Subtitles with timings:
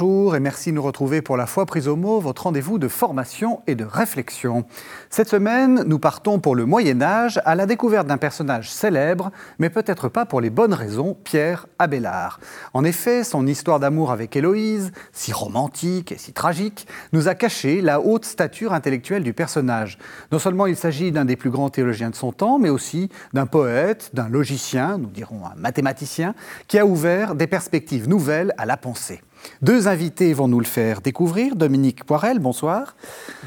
[0.00, 2.88] Bonjour et merci de nous retrouver pour la fois prise au mot, votre rendez-vous de
[2.88, 4.64] formation et de réflexion.
[5.10, 9.68] Cette semaine, nous partons pour le Moyen Âge à la découverte d'un personnage célèbre, mais
[9.68, 12.40] peut-être pas pour les bonnes raisons, Pierre Abélard.
[12.72, 17.82] En effet, son histoire d'amour avec Héloïse, si romantique et si tragique, nous a caché
[17.82, 19.98] la haute stature intellectuelle du personnage.
[20.32, 23.44] Non seulement il s'agit d'un des plus grands théologiens de son temps, mais aussi d'un
[23.44, 26.34] poète, d'un logicien, nous dirons un mathématicien,
[26.68, 29.20] qui a ouvert des perspectives nouvelles à la pensée.
[29.62, 31.56] Deux invités vont nous le faire découvrir.
[31.56, 32.96] Dominique Poirel, bonsoir.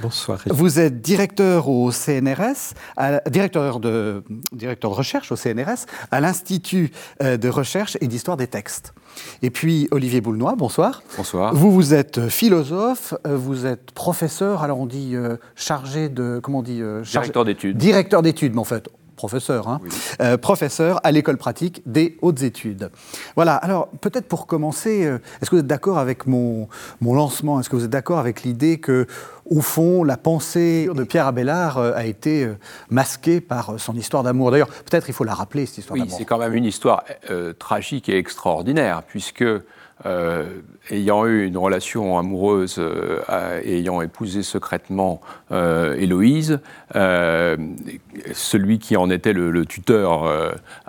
[0.01, 0.39] Bonsoir.
[0.47, 2.73] Vous êtes directeur au CNRS,
[3.29, 8.47] directeur, de, directeur de recherche au CNRS, à l'Institut euh, de recherche et d'histoire des
[8.47, 8.93] textes.
[9.41, 11.03] Et puis Olivier Boulnois, bonsoir.
[11.17, 11.53] Bonsoir.
[11.53, 16.39] Vous, vous êtes philosophe, euh, vous êtes professeur, alors on dit euh, chargé de.
[16.41, 17.77] Comment on dit Directeur d'études.
[17.77, 19.79] Directeur d'études, mais en fait, professeur, hein,
[20.21, 22.89] euh, professeur à l'école pratique des hautes études.
[23.35, 26.67] Voilà, alors peut-être pour commencer, euh, est-ce que vous êtes d'accord avec mon,
[27.01, 27.59] mon lancement?
[27.59, 29.07] Est-ce que vous êtes d'accord avec l'idée que,
[29.49, 32.49] au fond, la pensée de Pierre Abélard euh, a été
[32.89, 34.51] masquée par son histoire d'amour?
[34.51, 36.17] D'ailleurs, peut-être il faut la rappeler, cette histoire oui, d'amour.
[36.17, 37.03] c'est quand même une histoire
[37.59, 39.43] tragique et extraordinaire, puisque
[40.05, 43.21] euh, ayant eu une relation amoureuse euh,
[43.63, 46.59] ayant épousé secrètement euh, Héloïse,
[48.33, 50.29] celui qui en était le, tuteur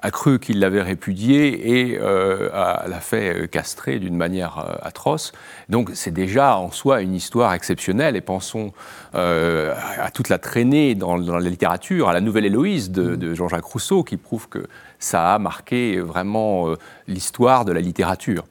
[0.03, 5.33] a cru qu'il l'avait répudiée et l'a fait castrer d'une manière atroce.
[5.69, 8.17] Donc c'est déjà en soi une histoire exceptionnelle.
[8.17, 8.73] Et pensons
[9.15, 14.03] à toute la traînée dans, la littérature, à la nouvelle Héloïse de, de Jean-Jacques Rousseau
[14.03, 14.67] qui prouve que
[14.99, 16.75] ça a marqué vraiment
[17.07, 18.45] l'histoire de la littérature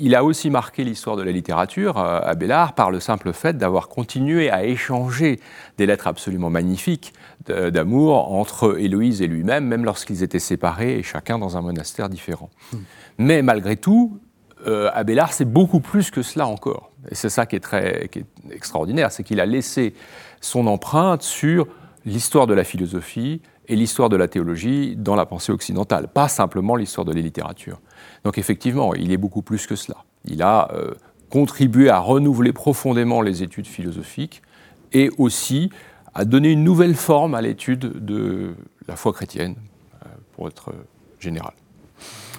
[0.00, 3.88] il a aussi marqué l'histoire de la littérature, euh, Abélard, par le simple fait d'avoir
[3.88, 5.40] continué à échanger
[5.78, 7.12] des lettres absolument magnifiques
[7.46, 12.50] d'amour entre Héloïse et lui-même, même lorsqu'ils étaient séparés et chacun dans un monastère différent.
[12.72, 12.78] Hmm.
[13.18, 14.20] Mais malgré tout,
[14.66, 16.92] euh, Abélard, c'est beaucoup plus que cela encore.
[17.10, 18.08] Et c'est ça qui est très
[18.50, 19.94] extraordinaire, c'est qu'il a laissé
[20.40, 21.66] son empreinte sur
[22.04, 26.76] l'histoire de la philosophie et l'histoire de la théologie dans la pensée occidentale, pas simplement
[26.76, 27.80] l'histoire de la littérature.
[28.24, 29.98] Donc effectivement, il est beaucoup plus que cela.
[30.24, 30.92] Il a euh,
[31.30, 34.42] contribué à renouveler profondément les études philosophiques
[34.92, 35.70] et aussi
[36.14, 38.54] à donner une nouvelle forme à l'étude de
[38.86, 39.56] la foi chrétienne,
[40.04, 40.72] euh, pour être
[41.18, 41.52] général.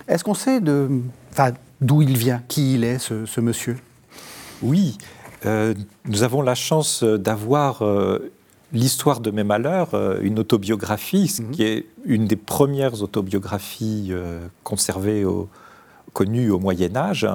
[0.08, 3.78] Est-ce qu'on sait d'où il vient, qui il est, ce, monsieur?
[4.62, 4.98] Oui,
[5.46, 5.74] euh,
[6.06, 7.82] nous avons la chance d'avoir
[8.74, 11.52] L'histoire de mes malheurs, euh, une autobiographie, ce mhm.
[11.52, 15.48] qui est une des premières autobiographies euh, conservées, au,
[16.14, 17.28] connues au Moyen Âge.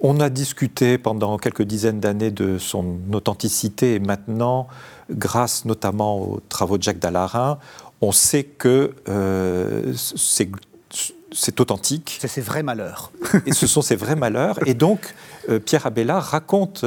[0.00, 4.66] On a discuté pendant quelques dizaines d'années de son authenticité et maintenant,
[5.10, 7.58] grâce notamment aux travaux de Jacques Dallarin,
[8.00, 12.18] on sait que euh, c'est authentique.
[12.20, 13.12] C'est ses vrais malheurs.
[13.46, 14.58] et ce sont ses vrais malheurs.
[14.66, 15.14] Et donc,
[15.64, 16.84] Pierre Abélard raconte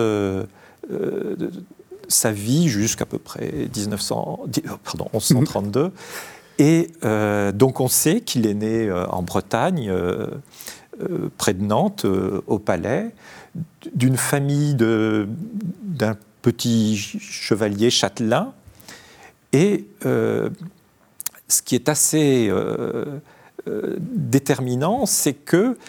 [2.11, 4.45] sa vie jusqu'à peu près 1900,
[4.83, 5.91] pardon, 1132.
[6.61, 10.27] Et euh, donc on sait qu'il est né euh, en Bretagne, euh,
[11.35, 13.15] près de Nantes, au Palais,
[13.95, 18.53] d'une famille d'un petit chevalier châtelain.
[19.53, 22.51] Et ce qui est assez
[23.99, 25.79] déterminant, c'est que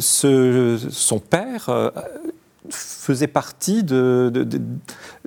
[0.00, 1.70] son père
[2.70, 4.30] faisait partie de,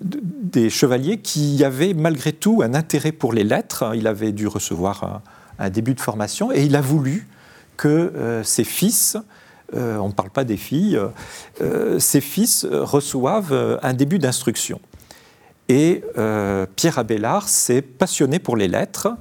[0.02, 3.92] des chevaliers qui avaient malgré tout un intérêt pour les lettres.
[3.96, 5.22] Il avait dû recevoir
[5.60, 7.28] un, début de formation et il a voulu
[7.78, 9.18] que euh, ses fils,
[9.76, 11.00] euh, on ne parle pas des filles,
[11.62, 14.80] euh, ses fils reçoivent un début d'instruction.
[15.70, 16.04] Et
[16.76, 19.16] Pierre Abélard s'est passionné pour les lettres.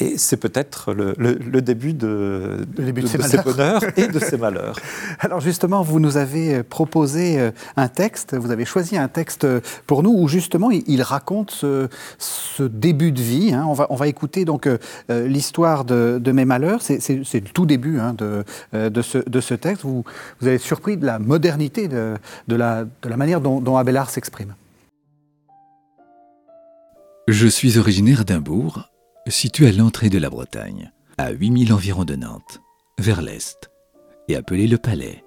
[0.00, 1.14] Et c'est peut-être le,
[1.60, 4.76] début de, de, ses, bonheurs et de ses malheurs.
[5.20, 9.46] Alors justement, vous nous avez euh, proposé euh, un texte, vous avez choisi un texte
[9.86, 11.88] pour nous où justement il, raconte ce,
[12.60, 13.52] début de vie.
[13.54, 13.66] Hein.
[13.68, 14.78] On, va, on va écouter donc euh,
[15.28, 16.82] l'histoire de, mes malheurs.
[16.82, 19.84] C'est le tout début hein, de, de, ce, de ce texte.
[19.84, 20.04] Vous,
[20.40, 24.54] vous avez surpris de la modernité de, la, de la manière dont, dont Abélard s'exprime.
[27.28, 28.90] Je suis originaire d'Imbourg
[29.28, 32.60] situé à l'entrée de la Bretagne, à 8000 environ de Nantes,
[32.98, 33.70] vers l'est,
[34.28, 35.24] et appelé le Palais.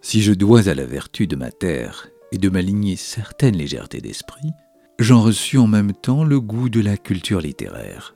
[0.00, 4.00] Si je dois à la vertu de ma terre et de ma lignée certaines légèretés
[4.00, 4.50] d'esprit,
[4.98, 8.14] j'en reçus en même temps le goût de la culture littéraire.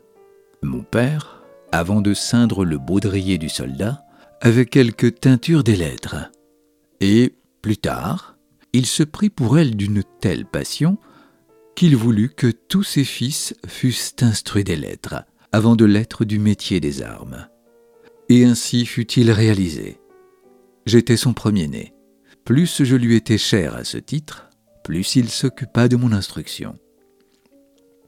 [0.62, 1.42] Mon père,
[1.72, 4.02] avant de ceindre le baudrier du soldat,
[4.40, 6.30] avait quelques teintures des lettres,
[7.00, 8.36] et, plus tard,
[8.72, 10.98] il se prit pour elle d'une telle passion
[11.76, 16.80] qu'il voulut que tous ses fils fussent instruits des lettres, avant de l'être du métier
[16.80, 17.46] des armes.
[18.28, 20.00] Et ainsi fut-il réalisé.
[20.86, 21.92] J'étais son premier-né.
[22.44, 24.48] Plus je lui étais cher à ce titre,
[24.82, 26.74] plus il s'occupa de mon instruction.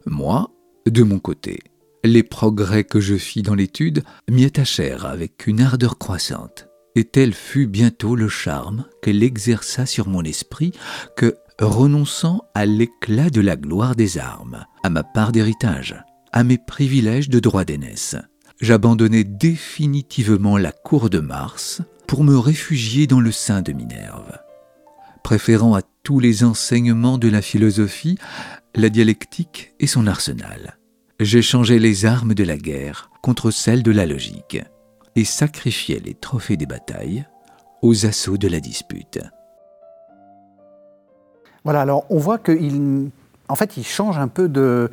[0.07, 0.51] Moi,
[0.87, 1.59] de mon côté,
[2.05, 7.35] les progrès que je fis dans l'étude m'y attachèrent avec une ardeur croissante, et tel
[7.35, 10.73] fut bientôt le charme qu'elle exerça sur mon esprit
[11.17, 15.97] que, renonçant à l'éclat de la gloire des armes, à ma part d'héritage,
[16.33, 18.17] à mes privilèges de droit d'aînesse,
[18.61, 24.39] j'abandonnai définitivement la cour de Mars pour me réfugier dans le sein de Minerve.
[25.25, 28.19] Préférant à tous les enseignements de la philosophie
[28.75, 30.79] la dialectique et son arsenal,
[31.19, 34.59] j'échangeai les armes de la guerre contre celles de la logique
[35.17, 37.27] et sacrifiais les trophées des batailles
[37.83, 39.19] aux assauts de la dispute.
[41.65, 43.11] Voilà, alors on voit qu'il
[43.49, 44.91] en fait, il change un peu de,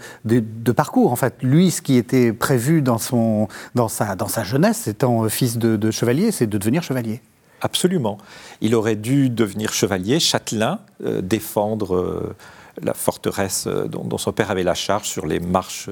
[0.71, 1.11] parcours.
[1.11, 5.27] En fait, lui, ce qui était prévu dans, son, dans, sa, dans sa jeunesse, étant
[5.29, 7.21] fils de, chevalier, c'est de devenir chevalier.
[7.61, 8.17] Absolument.
[8.61, 12.35] Il aurait dû devenir chevalier, châtelain, euh, défendre euh,
[12.81, 15.89] la forteresse euh, dont, son père avait la charge sur les marches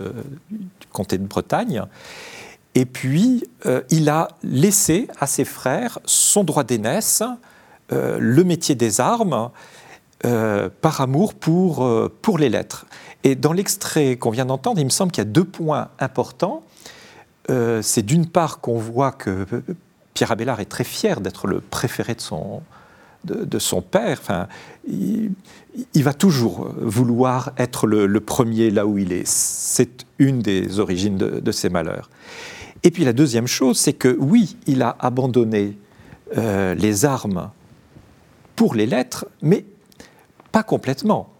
[0.51, 1.83] du comté de Bretagne.
[2.75, 3.43] Et puis,
[3.91, 7.21] il a laissé à ses frères son droit d'aînesse,
[7.91, 9.51] le métier des armes,
[10.25, 12.85] euh, par amour pour, euh, pour les lettres.
[13.25, 16.63] Et dans l'extrait qu'on vient d'entendre, il me semble qu'il y a deux points importants.
[17.49, 19.45] Euh, c'est d'une part qu'on voit que
[20.13, 22.61] Pierre Abélard est très fier d'être le préféré de son,
[23.25, 24.17] de, son père.
[24.21, 24.47] Enfin,
[24.87, 25.33] il,
[25.95, 29.27] va toujours vouloir être le, premier là où il est.
[29.27, 32.09] C'est une des origines de, de, ses malheurs.
[32.83, 35.77] Et puis la deuxième chose, c'est que oui, il a abandonné
[36.33, 37.51] les armes
[38.55, 39.65] pour les lettres, mais
[40.53, 41.33] pas complètement.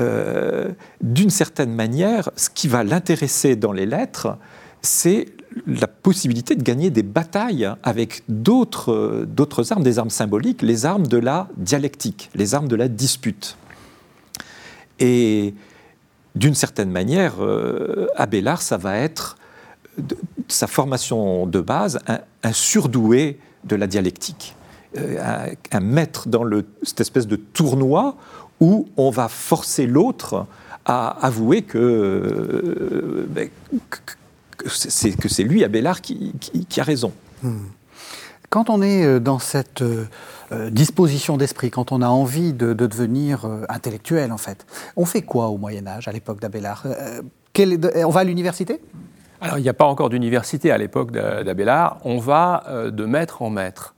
[0.00, 4.36] Euh, d'une certaine manière, ce qui va l'intéresser dans les lettres,
[4.82, 5.26] c'est
[5.66, 11.18] la possibilité de gagner des batailles avec d'autres armes, des armes symboliques, les armes de
[11.18, 13.56] la dialectique, les armes de la dispute.
[14.98, 15.54] Et
[16.34, 19.36] d'une certaine manière, euh, Abélard, ça va être
[20.46, 21.98] sa formation de base,
[22.42, 24.54] un surdoué de la dialectique.
[24.98, 28.16] Euh, un, maître dans le, cette espèce de tournoi
[28.60, 30.46] où on va forcer l'autre
[30.84, 33.48] à avouer que, euh, ben,
[34.56, 36.32] que c'est lui, Abélard, qui,
[36.68, 37.12] qui, a raison.
[37.42, 37.66] Hmm.
[38.50, 39.84] Quand on est euh, dans cette
[40.70, 44.66] disposition d'esprit, quand on a envie de, devenir intellectuel, en fait,
[44.96, 46.86] on fait quoi au Moyen Âge, à l'époque d'Abélard?
[47.58, 48.80] On va à l'université?
[49.42, 51.98] Alors, il n'y a pas encore d'université à l'époque d'Abélard.
[52.04, 53.94] On va de maître en maître.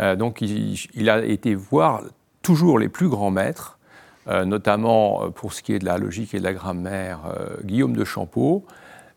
[0.00, 2.02] Euh, donc il, a été voir
[2.42, 3.78] toujours les plus grands maîtres,
[4.28, 7.20] euh, notamment euh, pour ce qui est de la logique et de la grammaire,
[7.64, 8.64] Guillaume de Champeau.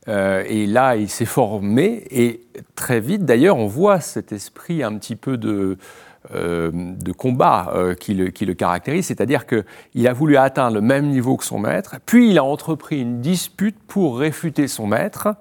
[0.07, 2.41] et là, il s'est formé, et
[2.75, 5.77] très vite, d'ailleurs, on voit cet esprit un petit peu de,
[6.33, 11.38] de combat qui, le, qui, le, caractérise, c'est-à-dire qu'il a voulu atteindre le même niveau
[11.38, 15.36] que son maître, puis il a entrepris une dispute pour réfuter son maître,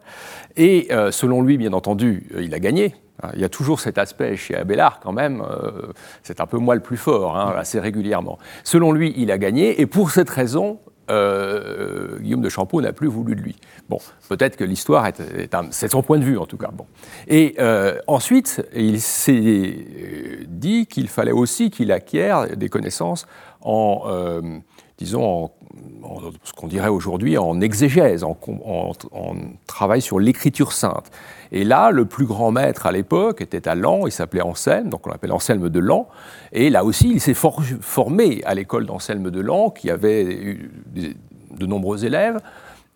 [0.56, 2.94] et selon lui, bien entendu, il a gagné,
[3.34, 6.74] il y a toujours cet aspect chez Abélard quand même, euh, c'est un peu moi
[6.74, 8.38] le plus fort, hein, assez régulièrement.
[8.64, 10.78] Selon lui, il a gagné, et pour cette raison,
[11.10, 13.56] euh, Guillaume de Champeau n'a plus voulu de lui.
[13.88, 13.98] Bon,
[14.28, 15.20] peut-être que l'histoire est,
[15.70, 16.70] c'est son point de vue en tout cas.
[16.72, 16.86] Bon.
[17.26, 19.76] Et euh, ensuite, il s'est
[20.46, 23.26] dit qu'il fallait aussi qu'il acquiert des connaissances
[23.60, 24.04] en,
[24.96, 25.50] disons,
[26.02, 29.34] en, ce qu'on dirait aujourd'hui en exégèse, en, en
[29.66, 31.10] travail sur l'écriture sainte.
[31.52, 35.06] Et là, le plus grand maître à l'époque était à Lens, il s'appelait Anselme, donc
[35.06, 36.06] on l'appelle Anselme de Lens.
[36.52, 40.70] Et là aussi, il s'est formé à l'école d'Anselme de Lens, qui avait eu
[41.50, 42.38] de nombreux élèves.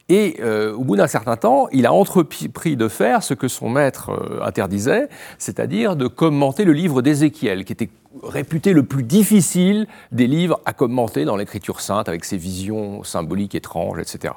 [0.08, 3.68] Et euh, au bout d'un certain temps, il a entrepris de faire ce que son
[3.68, 7.90] maître euh, interdisait, c'est-à-dire de commenter le livre d'Ézéchiel, qui était
[8.22, 13.56] réputé le plus difficile des livres à commenter dans l'Écriture sainte, avec ses visions symboliques
[13.56, 14.34] étranges, etc.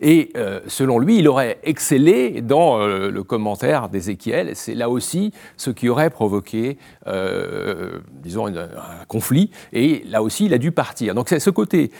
[0.00, 4.54] Et euh, selon lui, il aurait excellé dans euh, le commentaire d'Ézéchiel.
[4.54, 9.50] C'est là aussi ce qui aurait provoqué, euh, disons, un conflit.
[9.72, 11.14] Et là aussi, il a dû partir.
[11.14, 11.90] Donc c'est ce côté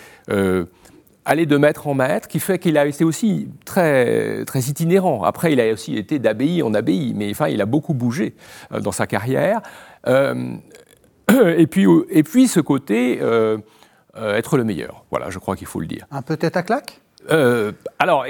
[1.25, 5.25] aller de maître en maître, qui fait qu'il a été aussi très, très itinérant.
[5.25, 8.35] Après, il a aussi été d'abbaye en abbaye, mais enfin, il a beaucoup bougé
[8.71, 9.61] dans sa carrière.
[10.07, 13.21] et, puis, et puis, ce côté,
[14.17, 15.05] être le meilleur.
[15.11, 16.07] Voilà, je crois qu'il faut le dire.
[16.11, 17.03] Un peu tête à claque?
[17.31, 18.25] Euh, alors,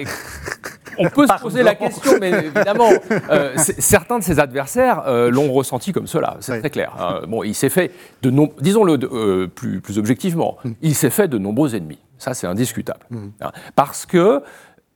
[0.98, 2.90] on peut se poser la question, mais évidemment,
[3.30, 6.94] euh, certains de ses adversaires euh, l'ont ressenti comme cela, c'est très clair.
[6.98, 7.22] Hein.
[7.28, 10.70] bon, il s'est fait de disons-le plus, plus, objectivement, mm.
[10.82, 12.00] il s'est fait de nombreux ennemis.
[12.18, 13.28] Ça, c'est indiscutable, mm.
[13.42, 13.52] hein.
[13.74, 14.42] parce que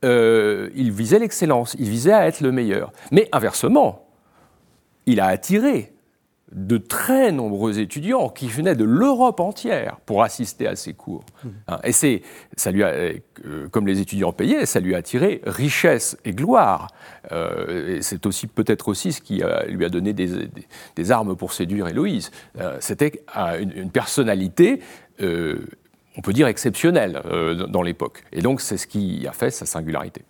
[0.03, 2.91] il visait l'excellence, il visait à être le meilleur.
[3.11, 4.05] Mais inversement,
[5.05, 5.92] il a attiré
[6.53, 11.23] de très nombreux étudiants qui venaient de l'Europe entière pour assister à ces cours.
[11.43, 11.49] Mmh.
[11.67, 12.21] Hein, et c'est,
[12.55, 12.87] ça lui a,
[13.45, 16.87] euh, comme les étudiants payaient, ça lui a attiré richesse et gloire.
[17.31, 21.87] Euh, et c'est aussi peut-être aussi ce qui lui a donné des, armes pour séduire
[21.87, 22.31] Héloïse.
[22.59, 23.23] Euh, c'était
[23.59, 24.79] une, personnalité
[26.15, 27.21] on peut dire exceptionnelle
[27.69, 28.23] dans l'époque.
[28.31, 30.21] Et donc c'est ce qui a fait sa singularité.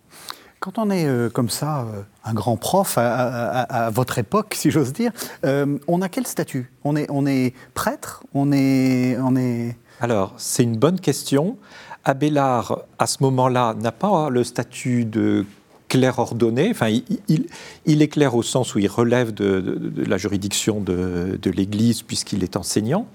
[0.64, 4.94] Quand on est euh, comme ça, euh, un grand prof à, votre époque, si j'ose
[4.94, 5.12] dire,
[5.44, 6.72] euh, on a quel statut?
[6.84, 8.24] On est, on est prêtre?
[8.32, 9.76] On est, on est...
[10.00, 11.58] Alors, c'est une bonne question.
[12.06, 15.44] Abélard, à ce moment-là, n'a pas le statut de
[15.88, 16.70] clerc ordonné.
[16.70, 17.46] Enfin, il,
[17.84, 22.56] il, est clerc au sens où il relève de, la juridiction de l'Église puisqu'il est
[22.56, 23.06] enseignant.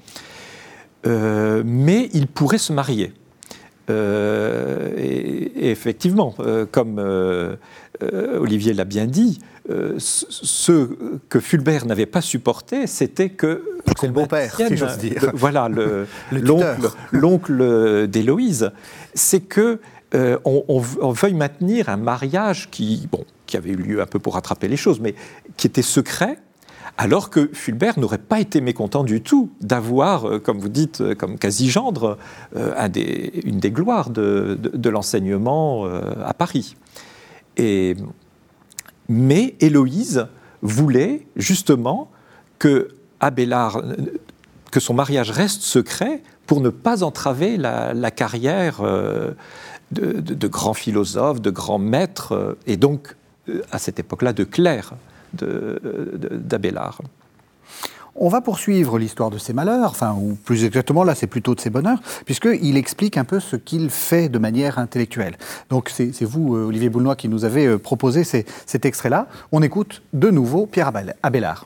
[1.04, 3.12] mais il pourrait se marier.
[3.90, 7.56] Euh, et, effectivement, euh, comme euh,
[8.40, 9.40] Olivier l'a bien dit,
[10.00, 10.90] ce
[11.30, 13.64] que Fulbert n'avait pas supporté, c'était que.
[14.00, 15.32] C'est le beau-père, si j'ose dire.
[15.34, 15.70] voilà,
[17.12, 18.72] l'oncle d'Héloïse.
[19.14, 19.80] C'est que
[20.14, 20.80] on,
[21.12, 24.78] veuille maintenir un mariage qui, bon, qui avait eu lieu un peu pour rattraper les
[24.78, 25.14] choses, mais
[25.56, 26.40] qui était secret,
[26.98, 31.16] alors que Fulbert n'aurait pas été mécontent du tout d'avoir, euh, comme vous dites, euh,
[31.16, 32.18] comme quasi-gendre,
[32.56, 32.90] euh,
[33.44, 36.76] une des gloires de, l'enseignement à Paris.
[39.08, 40.28] mais Héloïse
[40.62, 42.10] voulait justement
[42.58, 43.84] que Abélard,
[44.72, 49.36] que son mariage reste secret pour ne pas entraver la, carrière de,
[49.92, 53.16] de, grands philosophes, de grands maîtres, et donc
[53.72, 54.96] à cette époque-là de clercs
[55.34, 57.02] d'Abélard.
[58.22, 61.62] On va poursuivre l'histoire de ses malheurs, enfin, ou plus exactement, là, c'est plutôt de
[61.62, 65.38] ses bonheurs, puisqu'il explique un peu ce qu'il fait de manière intellectuelle.
[65.70, 69.28] Donc, c'est vous, euh, Olivier Boulnois, qui nous avez euh, proposé cet extrait-là.
[69.54, 70.92] On écoute de nouveau Pierre
[71.24, 71.66] Abélard.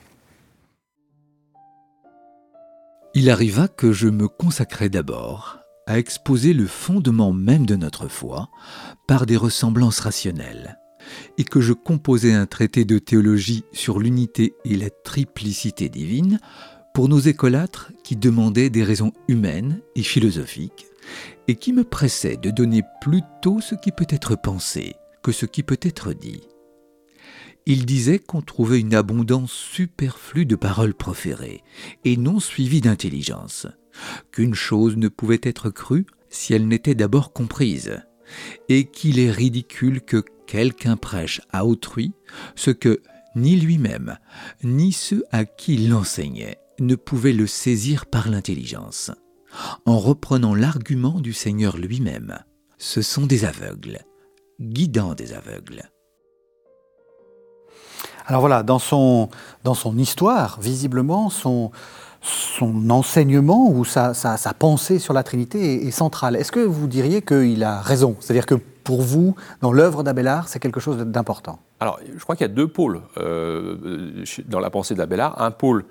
[3.14, 8.48] Il arriva que je me consacrais d'abord à exposer le fondement même de notre foi
[9.06, 10.78] par des ressemblances rationnelles
[11.38, 16.38] et que je composais un traité de théologie sur l'unité et la triplicité divine
[16.94, 20.86] pour nos écolâtres qui demandaient des raisons humaines et philosophiques,
[21.48, 25.62] et qui me pressaient de donner plutôt ce qui peut être pensé que ce qui
[25.62, 26.42] peut être dit.
[27.66, 31.62] Il disait qu'on trouvait une abondance superflue de paroles proférées,
[32.04, 33.66] et non suivies d'intelligence,
[34.30, 38.02] qu'une chose ne pouvait être crue si elle n'était d'abord comprise,
[38.68, 42.12] et qu'il est ridicule que quelqu'un prêche à autrui
[42.54, 43.00] ce que
[43.36, 44.18] ni lui-même,
[44.62, 49.10] ni ceux à qui il l'enseignait ne pouvaient le saisir par l'intelligence,
[49.86, 52.38] en reprenant l'argument du Seigneur lui-même.
[52.78, 54.00] Ce sont des aveugles,
[54.60, 55.82] guidant des aveugles.
[58.26, 59.28] Alors voilà, dans son,
[59.64, 61.70] dans histoire, visiblement, son,
[62.88, 66.36] enseignement ou sa, sa, pensée sur la Trinité est, est centrale.
[66.36, 68.16] Est-ce que vous diriez qu'il a raison?
[68.20, 72.46] C'est-à-dire que pour vous, dans l'œuvre d'Abélard, c'est quelque chose d'important Alors, je crois qu'il
[72.46, 75.40] y a deux pôles euh, dans la pensée d'Abélard.
[75.40, 75.84] Un pôle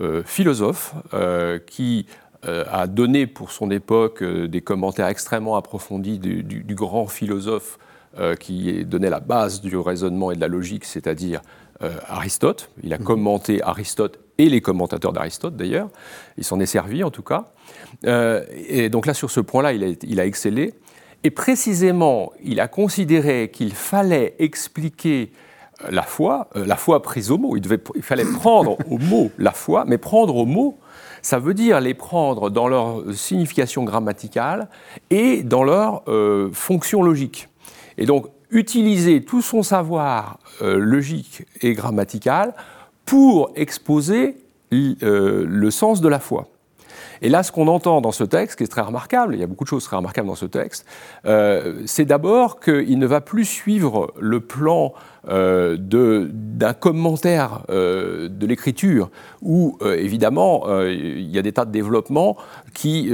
[0.00, 2.06] euh, philosophe euh, qui
[2.46, 7.78] a donné pour son époque des commentaires extrêmement approfondis du, grand philosophe
[8.38, 11.40] qui donnait la base du raisonnement et de la logique, c'est-à-dire
[12.06, 12.68] Aristote.
[12.82, 13.04] Il a mhm.
[13.04, 15.88] commenté Aristote et les commentateurs d'Aristote d'ailleurs.
[16.36, 17.46] Il s'en est servi en tout cas.
[18.04, 20.74] et donc là, sur ce point-là, il il a excellé.
[21.26, 25.32] Et précisément, il a considéré qu'il fallait expliquer
[25.82, 27.56] euh, la foi, euh, la foi prise au mot.
[27.56, 30.78] Il, devait, il fallait prendre au mot la foi, mais prendre au mot,
[31.22, 34.68] ça veut dire les prendre dans leur signification grammaticale
[35.08, 37.48] et dans leur euh, fonction logique.
[37.96, 42.54] Et donc, utiliser tout son savoir logique et grammatical
[43.04, 44.36] pour exposer
[44.70, 46.46] le sens de la foi.
[47.22, 49.46] Et là, ce qu'on entend dans ce texte, qui est très remarquable, il y a
[49.46, 50.86] beaucoup de choses très remarquables dans ce texte,
[51.26, 54.92] euh, c'est d'abord qu'il ne va plus suivre le plan
[55.28, 59.10] euh, d'un commentaire euh, de l'écriture,
[59.42, 62.36] où euh, évidemment il y a des tas de développements
[62.74, 63.10] qui,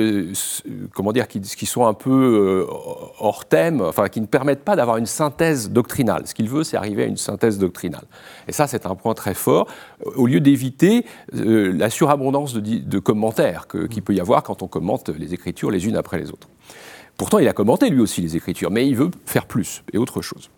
[0.94, 2.66] comment dire, qui, sont un peu
[3.18, 6.22] hors thème, enfin qui ne permettent pas d'avoir une synthèse doctrinale.
[6.26, 8.04] Ce qu'il veut, c'est arriver à une synthèse doctrinale.
[8.48, 9.66] Et ça, c'est un point très fort,
[10.16, 15.34] au lieu d'éviter la surabondance de commentaires qu'il peut y avoir quand on commente les
[15.34, 16.48] écritures les unes après les autres.
[17.20, 20.22] Pourtant, il a commenté lui aussi les Écritures, mais il veut faire plus et autre
[20.22, 20.48] chose.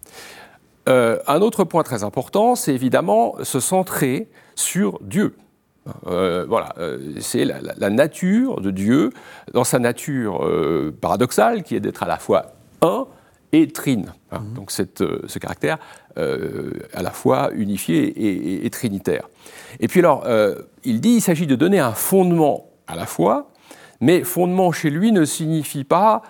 [0.88, 5.36] Euh, un autre point très important, c'est évidemment se centrer sur Dieu.
[6.06, 9.10] Euh, voilà, euh, c'est la, nature de Dieu,
[9.52, 10.48] dans sa nature
[11.00, 12.46] paradoxale, qui est d'être à la fois
[12.82, 13.06] un
[13.52, 14.12] et trine.
[14.30, 14.40] Hein.
[14.40, 14.54] Mhm.
[14.54, 15.78] Donc ce caractère
[16.16, 19.28] à la fois unifié et, trinitaire.
[19.80, 20.26] Et puis alors,
[20.84, 23.50] il dit il s'agit de donner un fondement à la foi,
[24.00, 26.22] mais fondement chez lui ne signifie pas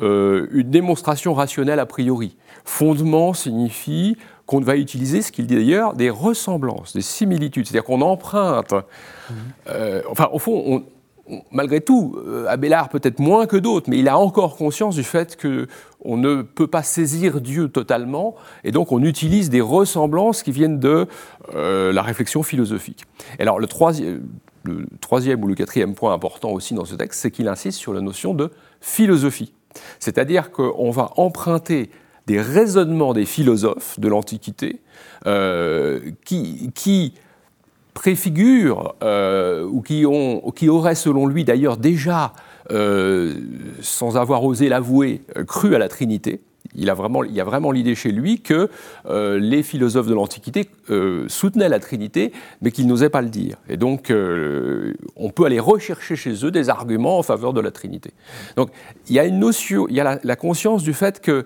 [0.00, 2.36] une démonstration rationnelle a priori.
[2.64, 7.66] Fondement signifie qu'on va utiliser, ce qu'il dit d'ailleurs, des ressemblances, des similitudes.
[7.66, 8.74] C'est-à-dire qu'on emprunte.
[9.68, 10.84] Euh, enfin, au fond,
[11.50, 15.40] malgré tout, euh, Abélard peut-être moins que d'autres, mais il a encore conscience du fait
[15.40, 20.80] qu'on ne peut pas saisir Dieu totalement, et donc on utilise des ressemblances qui viennent
[20.80, 21.06] de
[21.54, 23.04] euh, la réflexion philosophique.
[23.38, 23.68] alors le
[24.64, 27.94] le troisième ou le quatrième point important aussi dans ce texte, c'est qu'il insiste sur
[27.94, 28.50] la notion de
[28.82, 29.54] philosophie.
[29.98, 31.90] C'est-à-dire qu'on va emprunter
[32.26, 34.80] des raisonnements des philosophes de l'Antiquité
[35.26, 37.14] euh, qui, qui,
[37.92, 42.32] préfigurent euh, ou qui, ont, qui auraient selon lui d'ailleurs déjà,
[42.70, 43.34] euh,
[43.82, 46.40] sans avoir osé l'avouer, cru à la Trinité.
[46.76, 48.70] Il, a vraiment, il y a vraiment l'idée chez lui que
[49.08, 50.70] les philosophes de l'Antiquité
[51.26, 53.56] soutenaient la Trinité, mais qu'ils n'osaient pas le dire.
[53.68, 54.12] Et donc,
[55.16, 58.12] on peut aller rechercher chez eux des arguments en faveur de la Trinité.
[58.56, 58.70] Donc,
[59.08, 61.44] il y a une notion, il y a la, la conscience du fait que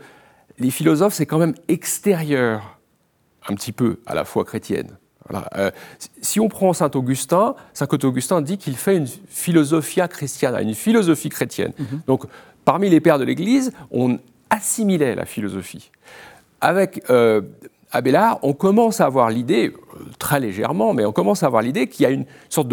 [0.58, 2.78] les philosophes, c'est quand même extérieur
[3.49, 4.96] un petit peu à la foi chrétienne.
[5.56, 5.70] Euh,
[6.20, 11.30] si on prend saint Augustin, saint Augustin dit qu'il fait une philosophia christiana, une philosophie
[11.30, 11.73] chrétienne.
[11.78, 12.00] Mhm.
[12.06, 12.25] Donc,
[12.64, 14.18] parmi les pères de l'Église, on
[14.50, 15.90] assimilait la philosophie.
[16.61, 17.40] Avec euh,
[17.90, 21.87] Abélard, on commence à avoir l'idée, euh, très légèrement, mais on commence à avoir l'idée
[21.87, 22.68] qu'il y a une sorte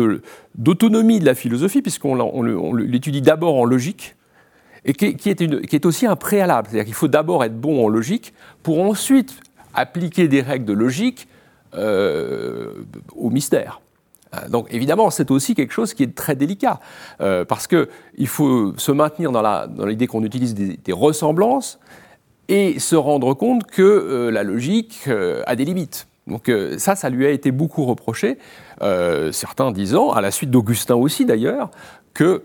[0.56, 4.16] d'autonomie de, la philosophie, puisqu'on l'étudie d'abord en logique,
[4.86, 6.68] et qui, est, aussi un préalable.
[6.70, 8.34] C'est-à-dire qu'il faut d'abord être bon en logique
[8.64, 9.40] pour ensuite
[9.74, 11.28] appliquer des règles de logique
[11.76, 12.74] euh,
[13.16, 13.82] au mystère.
[14.34, 16.80] Euh, donc évidemment, c'est aussi quelque chose qui est très délicat,
[17.22, 21.80] euh, parce qu'il faut se maintenir dans l'idée qu'on utilise des, ressemblances
[22.48, 25.08] et se rendre compte que la logique
[25.46, 26.08] a des limites.
[26.28, 28.38] Donc ça, ça lui a été beaucoup reproché,
[29.32, 31.72] certains disant, à la suite d'Augustin aussi d'ailleurs,
[32.14, 32.44] que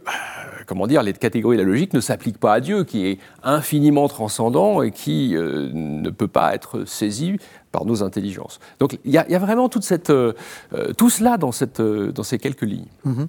[0.66, 4.08] comment dire, les catégories de la logique ne s'appliquent pas à Dieu, qui est infiniment
[4.08, 7.38] transcendant et qui euh, ne peut pas être saisi
[7.72, 8.58] par nos intelligences.
[8.80, 10.32] Donc il y, a vraiment euh,
[10.74, 12.88] euh, tout cela dans, ces quelques lignes.
[13.04, 13.28] Mhm.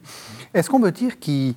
[0.53, 1.53] Est-ce qu'on peut dire qu'il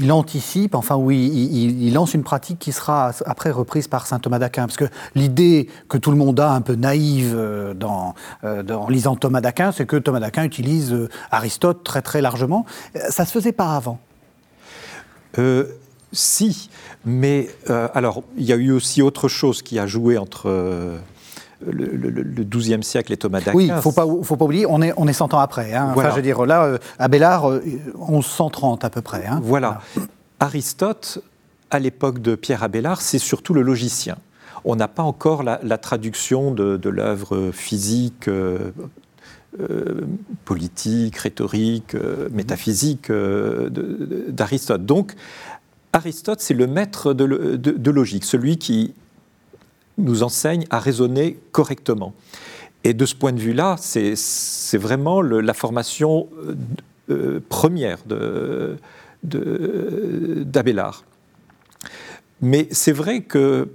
[0.00, 4.38] il anticipe, enfin oui, il, lance une pratique qui sera après reprise par saint Thomas
[4.38, 7.38] d'Aquin, parce que l'idée que tout le monde a un peu naïve
[7.82, 8.14] en
[8.88, 10.96] lisant Thomas d'Aquin, c'est que Thomas d'Aquin utilise
[11.30, 12.64] Aristote très très largement.
[13.10, 13.98] Ça se faisait pas avant.
[15.38, 15.64] Euh,
[16.12, 16.70] si,
[17.04, 20.96] mais euh, alors il y a eu aussi autre chose qui a joué entre euh,
[21.66, 23.52] le, XIIe siècle et Thomas d'Aquin.
[23.54, 25.74] Oui, il ne faut pas, faut pas oublier, on est, on est 100 ans après.
[25.74, 25.92] Hein.
[25.94, 29.26] Enfin, je veux dire, là, Abélard, 1130 à peu près.
[29.26, 29.40] Hein.
[29.42, 29.80] Voilà.
[30.40, 31.20] Aristote,
[31.70, 34.16] à l'époque de Pierre Abélard, c'est surtout le logicien.
[34.64, 38.70] On n'a pas encore la, traduction de, de l'œuvre physique euh,
[40.44, 43.70] politique, rhétorique, euh, métaphysique euh,
[44.28, 44.84] d'Aristote.
[44.84, 45.14] Donc,
[45.92, 48.92] Aristote, c'est le maître de, logique, celui qui
[49.96, 52.12] nous enseigne à raisonner correctement.
[52.84, 56.28] Et de ce point de vue-là, c'est vraiment la formation
[57.48, 57.98] première
[59.24, 61.04] d'Abélard.
[62.42, 63.68] Mais c'est vrai que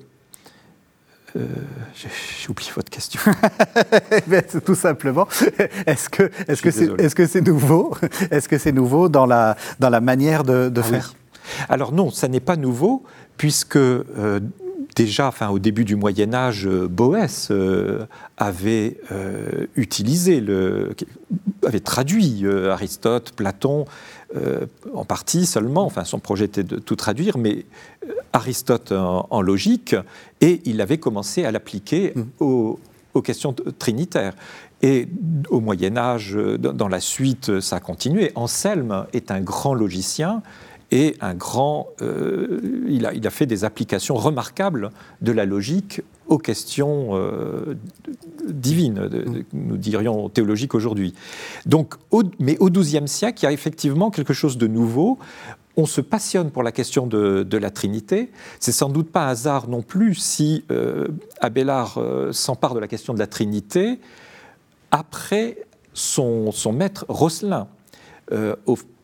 [1.35, 1.45] euh,
[1.95, 3.19] j'ai oublié votre question.
[4.65, 5.27] tout simplement,
[5.85, 7.95] est-ce que c'est nouveau?
[8.29, 11.13] Est-ce que c'est nouveau dans la dans la manière de, ah faire?
[11.69, 13.03] Alors non, ça n'est pas nouveau
[13.37, 14.39] puisque euh,
[14.95, 17.51] déjà, enfin, au début du Moyen Âge, euh, Boès
[18.37, 18.97] avait
[19.75, 20.95] utilisé le,
[21.65, 23.85] avait traduit Aristote, Platon,
[24.93, 25.85] en partie seulement.
[25.85, 27.65] Enfin, son projet était de tout traduire, mais
[28.33, 29.95] Aristote en, logique,
[30.41, 32.21] et il avait commencé à l'appliquer mm.
[32.39, 32.79] aux,
[33.23, 34.33] questions trinitaires.
[34.81, 35.07] Et
[35.49, 38.31] au Moyen Âge, dans la suite, ça a continué.
[38.35, 40.41] Anselme est un grand logicien
[40.91, 41.87] et un grand.
[42.01, 44.89] Euh, il, a, il, a, fait des applications remarquables
[45.21, 47.75] de la logique aux questions euh,
[48.47, 49.43] divines, mm.
[49.53, 51.13] nous dirions théologiques aujourd'hui.
[51.65, 51.95] Donc,
[52.39, 55.17] mais au XIIe siècle, il y a effectivement quelque chose de nouveau
[55.75, 58.31] on se passionne pour la question de, la Trinité.
[58.59, 61.07] C'est sans doute pas hasard non plus si euh,
[61.39, 63.99] Abélard euh, s'empare de la question de la Trinité
[64.91, 67.67] après son, maître Rosselin.
[68.31, 68.55] Euh,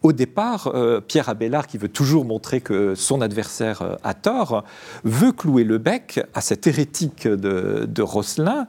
[0.02, 0.74] au, départ,
[1.08, 4.64] Pierre Abélard, qui veut toujours montrer que son adversaire a tort,
[5.04, 8.66] veut clouer le bec à cet hérétique de, de Rosselin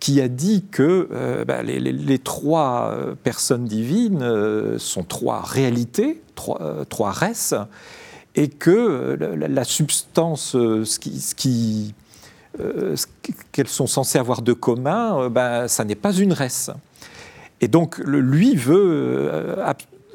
[0.00, 1.08] qui a dit que
[1.46, 7.66] bah, les, trois personnes divines sont trois réalités, trois, euh, res,
[8.34, 10.98] et que euh, la, substance, euh, ce
[13.52, 16.70] qu'elles sont censées avoir de commun, ben, ça n'est pas une res.
[17.60, 19.56] Et donc, lui veut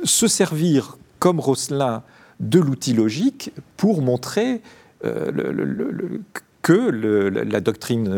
[0.04, 2.04] se servir, comme Rosselin,
[2.40, 4.62] de l'outil logique pour montrer
[6.62, 8.10] que la doctrine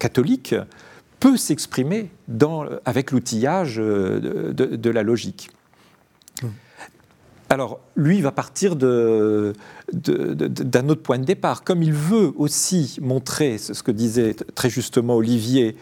[0.00, 0.56] catholique
[1.20, 2.10] peut s'exprimer
[2.84, 5.50] avec l'outillage de, de, la logique.
[7.50, 9.52] Alors, lui va partir d'un
[9.92, 11.64] autre point de départ.
[11.64, 15.76] Comme il veut aussi montrer, c'est ce que disait très justement Olivier,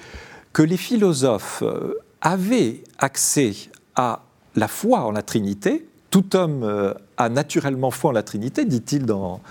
[0.53, 3.53] que les philosophes euh, avaient accès
[3.95, 4.23] à
[4.55, 9.05] la foi en la Trinité, tout homme euh, a naturellement foi en la Trinité, dit-il
[9.05, 9.43] dans,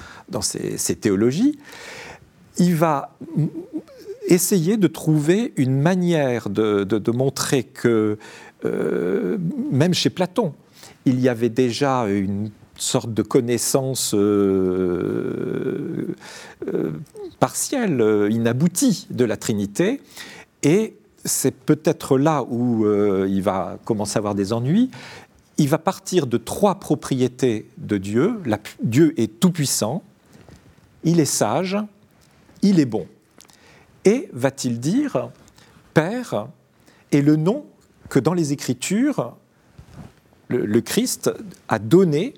[0.41, 1.59] ses, théologies,
[2.57, 3.15] il va
[4.27, 8.17] essayer de trouver une manière de, montrer que,
[8.63, 9.37] euh,
[9.71, 10.53] même chez Platon,
[11.05, 16.15] il y avait déjà une sorte de connaissance euh,
[16.67, 16.91] euh,
[17.39, 20.01] partielle, inaboutie de la Trinité,
[20.63, 22.85] et c'est peut-être là où
[23.25, 24.91] il va commencer à avoir des ennuis.
[25.57, 28.41] Il va partir de trois propriétés de Dieu.
[28.83, 30.03] Dieu est tout-puissant,
[31.03, 31.77] il est sage,
[32.61, 33.07] il est bon.
[34.05, 35.31] Et va-t-il dire,
[35.93, 36.47] Père
[37.11, 37.65] est le nom
[38.09, 39.35] que dans les Écritures,
[40.47, 41.31] le, Christ
[41.67, 42.35] a donné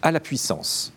[0.00, 0.92] à la puissance.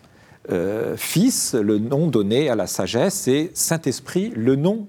[0.50, 4.86] Euh, fils, le nom donné à la sagesse, et Saint-Esprit, le nom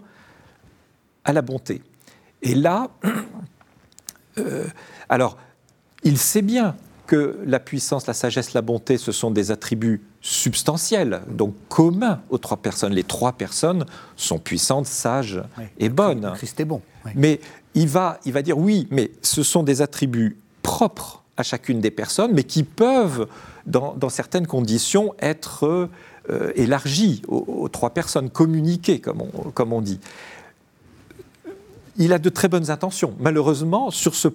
[1.25, 1.81] à la bonté.
[2.41, 2.89] Et là,
[4.37, 4.65] euh,
[5.09, 5.37] alors,
[6.03, 11.21] il sait bien que la puissance, la sagesse, la bonté, ce sont des attributs substantiels,
[11.27, 12.93] donc communs aux trois personnes.
[12.93, 15.41] Les trois personnes sont puissantes, sages
[15.79, 16.31] et bonnes.
[16.35, 16.81] Christ est bon.
[17.15, 17.39] Mais
[17.73, 21.91] il va, il va dire oui, mais ce sont des attributs propres à chacune des
[21.91, 23.27] personnes, mais qui peuvent,
[23.65, 25.89] dans, certaines conditions, être
[26.29, 29.99] euh, élargis aux, trois personnes, communiqués, comme on, comme on dit.
[31.97, 33.15] Il a de très bonnes intentions.
[33.19, 34.27] Malheureusement, sur ce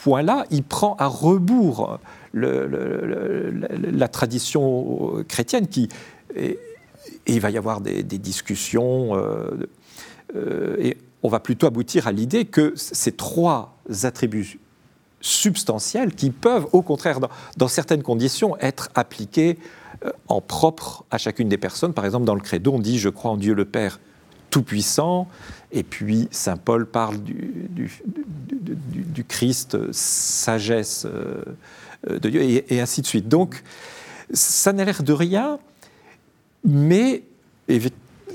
[0.00, 1.98] point-là, il prend à rebours
[2.32, 5.88] la tradition chrétienne qui.
[7.26, 9.68] Il va y avoir des, discussions, euh,
[10.36, 14.58] euh, et on va plutôt aboutir à l'idée que ces trois attributs
[15.20, 17.20] substantiels qui peuvent, au contraire,
[17.56, 19.58] dans, certaines conditions, être appliqués
[20.04, 21.92] euh, en propre à chacune des personnes.
[21.92, 24.00] Par exemple, dans le credo, on dit Je crois en Dieu le Père
[24.50, 25.28] Tout-Puissant,
[25.72, 27.90] et puis Saint Paul parle du,
[29.28, 31.44] Christ, sagesse euh,
[32.18, 33.28] de Dieu, et, ainsi de suite.
[33.28, 33.62] Donc,
[34.32, 35.58] ça n'a l'air de rien,
[36.64, 37.22] mais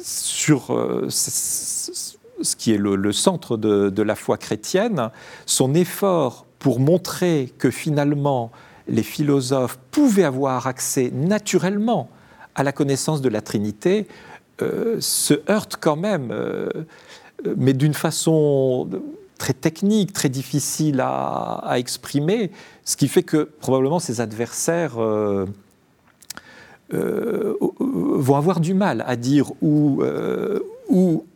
[0.02, 5.10] sur euh, ce qui est le, centre de, la foi chrétienne,
[5.46, 8.52] son effort pour montrer que finalement
[8.88, 12.10] les philosophes pouvaient avoir accès naturellement
[12.54, 14.08] à la connaissance de la Trinité,
[14.62, 16.34] euh, se heurte quand même
[17.58, 18.90] mais d'une façon
[19.38, 22.52] très technique, très difficile à, exprimer,
[22.84, 25.46] ce qui fait que probablement ses adversaires euh,
[26.94, 30.60] euh, vont avoir du mal à dire où, euh,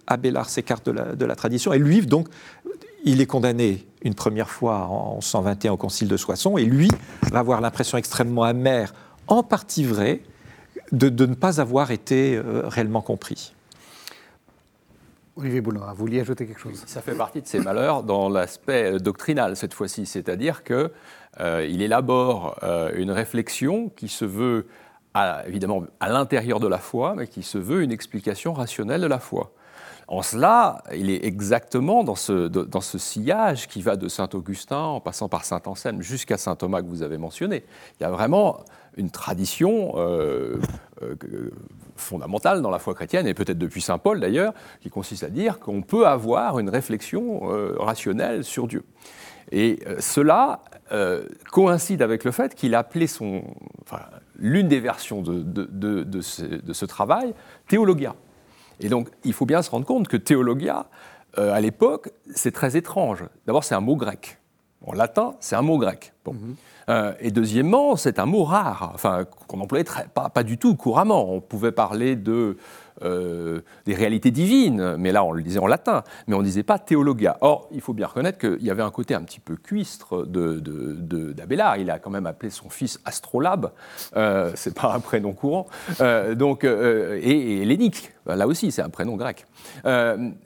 [0.07, 1.71] Abélard s'écarte de la, de la, tradition.
[1.71, 2.29] Et lui, donc,
[3.03, 6.89] il est condamné une première fois en 121 au Concile de Soissons, et lui
[7.31, 8.93] va avoir l'impression extrêmement amère,
[9.27, 10.21] en partie vraie,
[10.91, 13.53] de, de ne pas avoir été réellement compris.
[15.39, 16.83] Olivier Boulnois, vous vouliez ajouter quelque chose?
[16.85, 20.91] Ça fait partie de ses malheurs dans l'aspect euh, doctrinal cette fois-ci, c'est-à-dire qu'il
[21.39, 24.67] euh, élabore euh, une réflexion qui se veut
[25.47, 29.19] évidemment à l'intérieur de la foi, mais qui se veut une explication rationnelle de la
[29.19, 29.51] foi.
[30.07, 34.77] En cela, il est exactement dans ce, dans ce sillage qui va de Saint Augustin
[34.77, 37.65] en passant par Saint Anselme jusqu'à Saint Thomas que vous avez mentionné.
[37.99, 38.63] Il y a vraiment
[38.97, 39.95] une tradition
[41.99, 45.59] fondamentale dans la foi chrétienne, et peut-être depuis Saint Paul d'ailleurs, qui consiste à dire
[45.59, 48.83] qu'on peut avoir une réflexion euh, rationnelle sur Dieu.
[49.51, 53.43] Et euh, cela euh, coïncide avec le fait qu'il a appelé son,
[53.83, 54.01] enfin,
[54.37, 57.33] l'une des versions de, de, de, ce, de, ce, travail
[57.67, 58.15] théologia.
[58.79, 60.87] Et donc il faut bien se rendre compte que théologia,
[61.37, 63.23] à l'époque, c'est très étrange.
[63.45, 64.39] D'abord, c'est un mot grec.
[64.85, 66.11] En latin, c'est un mot grec.
[66.25, 66.33] Bon.
[66.33, 66.55] Mm-hmm.
[66.89, 71.31] Euh, et deuxièmement, c'est un mot rare, enfin, qu'on employait pas, pas, du tout couramment.
[71.31, 72.57] On pouvait parler de,
[73.03, 76.63] euh, des réalités divines, mais là on le disait en latin, mais on ne disait
[76.63, 77.37] pas théologia.
[77.39, 81.77] Or, il faut bien reconnaître qu'il y avait un côté un petit peu cuistre d'Abélard.
[81.77, 83.71] Il a quand même appelé son fils Astrolabe,
[84.17, 85.67] euh, c'est pas un prénom courant,
[86.01, 89.45] euh, donc, et, Lénique, là aussi c'est un prénom grec,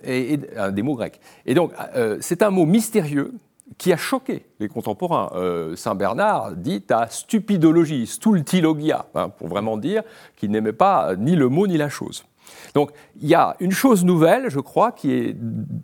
[0.03, 0.37] et,
[0.71, 1.19] des mots grecs.
[1.45, 1.71] Et donc,
[2.19, 3.33] c'est un mot mystérieux
[3.77, 5.31] qui a choqué les contemporains.
[5.35, 10.03] Euh, Saint Bernard dit à stupidologie, stultilogia, hein, pour vraiment dire
[10.35, 12.25] qu'il n'aimait pas ni le mot ni la chose.
[12.73, 15.35] Donc il y a une chose nouvelle, je crois, qui est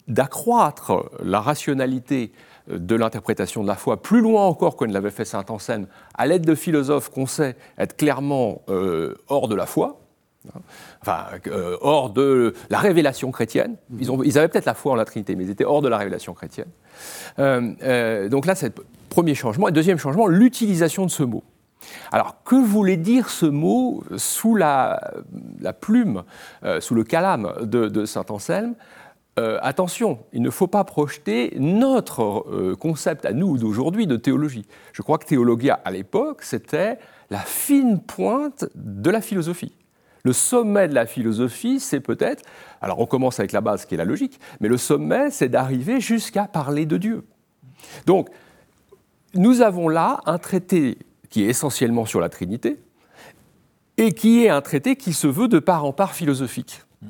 [0.07, 2.31] d'accroître la rationalité
[2.69, 6.27] de l'interprétation de la foi plus loin encore qu'on ne l'avait fait Saint Anselme, à
[6.27, 9.98] l'aide de philosophes qu'on sait être clairement euh, hors de la foi,
[11.01, 13.75] enfin euh, hors de la révélation chrétienne.
[13.99, 15.89] Ils, ont, ils avaient peut-être la foi en la Trinité, mais ils étaient hors de
[15.89, 16.69] la révélation chrétienne.
[17.39, 19.67] Euh, donc là, c'est le premier changement.
[19.67, 21.43] Et deuxième changement, l'utilisation de ce mot.
[22.11, 24.99] Alors, que voulait dire ce mot sous la,
[25.79, 26.23] plume,
[26.79, 28.75] sous le calame de Saint Anselme?
[29.39, 34.65] Euh, attention, il ne faut pas projeter notre euh, concept à nous d'aujourd'hui de théologie.
[34.91, 36.97] Je crois que théologia, à l'époque, c'était
[37.29, 39.73] la fine pointe de la philosophie.
[40.23, 42.43] Le sommet de la philosophie, c'est peut-être,
[42.81, 46.01] alors on commence avec la base qui est la logique, mais le sommet, c'est d'arriver
[46.01, 47.25] jusqu'à parler de Dieu.
[48.05, 48.29] Donc,
[49.33, 50.97] nous avons là un traité
[51.29, 52.79] qui est essentiellement sur la Trinité,
[53.99, 56.83] et qui est un traité qui se veut de part en part philosophique.
[57.01, 57.09] Vous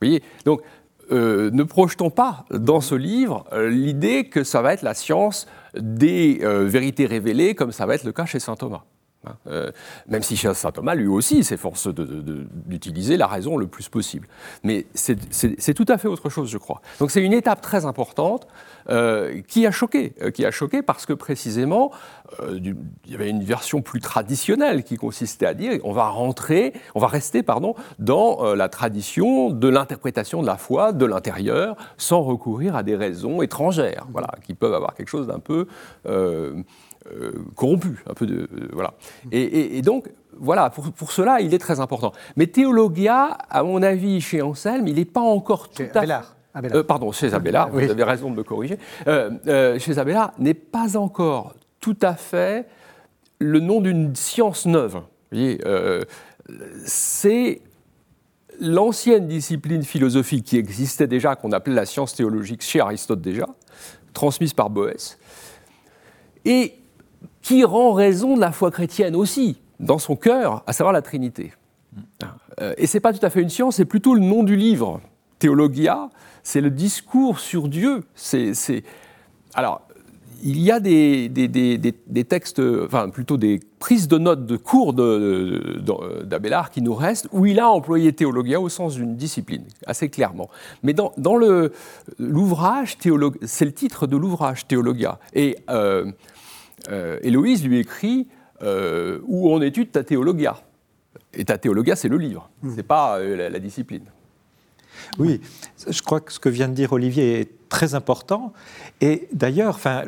[0.00, 0.62] voyez Donc,
[1.10, 5.48] euh, ne projetons pas dans ce livre euh, l'idée que ça va être la science
[5.74, 8.84] des euh, vérités révélées, comme ça va être le cas chez saint Thomas.
[9.26, 9.70] Hein, euh,
[10.08, 14.26] même si saint Thomas, lui aussi, s'efforce d'utiliser la raison le plus possible.
[14.64, 16.80] Mais c'est tout à fait autre chose, je crois.
[17.00, 18.46] Donc c'est une étape très importante
[18.88, 21.90] euh, qui a choqué, euh, qui a choqué parce que précisément,
[22.54, 22.76] il
[23.08, 27.08] y avait une version plus traditionnelle qui consistait à dire on va rentrer, on va
[27.08, 32.82] rester, pardon, dans la tradition de l'interprétation de la foi de l'intérieur, sans recourir à
[32.82, 35.66] des raisons étrangères, voilà, qui peuvent avoir quelque chose d'un peu
[37.06, 38.92] euh, corrompu, un peu de euh, voilà.
[39.32, 42.12] Et, donc voilà, pour, cela, il est très important.
[42.36, 46.74] Mais Théologia, à mon avis, chez Anselme, il n'est pas encore tout à fait.
[46.74, 48.78] Euh, pardon, chez Abélard, vous avez raison de me corriger.
[49.06, 52.66] chez Abélard, n'est pas encore tout à fait
[53.38, 54.96] le nom d'une science neuve.
[54.96, 55.58] Vous voyez,
[56.84, 57.62] c'est
[58.60, 63.46] l'ancienne discipline philosophique qui existait déjà, qu'on appelait la science théologique chez Aristote déjà,
[64.12, 65.18] transmise par Boès.
[66.44, 66.74] Et
[67.42, 71.52] qui rend raison de la foi chrétienne aussi, dans son cœur, à savoir la Trinité.
[72.60, 74.56] Euh, et ce n'est pas tout à fait une science, c'est plutôt le nom du
[74.56, 75.00] livre.
[75.38, 76.10] Théologia,
[76.42, 78.04] c'est le discours sur Dieu.
[78.14, 78.52] C'est,
[79.54, 79.82] Alors,
[80.42, 86.70] il y a des, des, textes, enfin plutôt des prises de notes de cours d'Abélard
[86.70, 90.48] qui nous restent, où il a employé théologia au sens d'une discipline, assez clairement.
[90.82, 91.36] Mais dans, dans
[92.18, 92.96] l'ouvrage,
[93.42, 95.18] c'est le titre de l'ouvrage théologia.
[95.34, 96.10] Et euh,
[96.88, 98.28] euh, Héloïse lui écrit
[98.62, 100.60] euh, Où on étude ta théologia?
[101.34, 102.70] Et ta théologia, c'est le livre, mmh.
[102.70, 104.04] ce n'est pas euh, la, discipline.
[105.18, 105.40] Oui,
[105.88, 108.52] je crois que ce que vient de dire Olivier est très important.
[109.00, 110.04] Et d'ailleurs, enfin,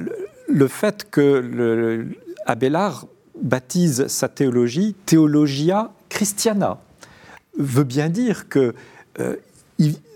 [0.48, 2.08] le, fait que le,
[2.46, 3.06] Abélard
[3.40, 6.80] baptise sa théologie Théologia Christiana
[7.56, 8.74] veut bien dire que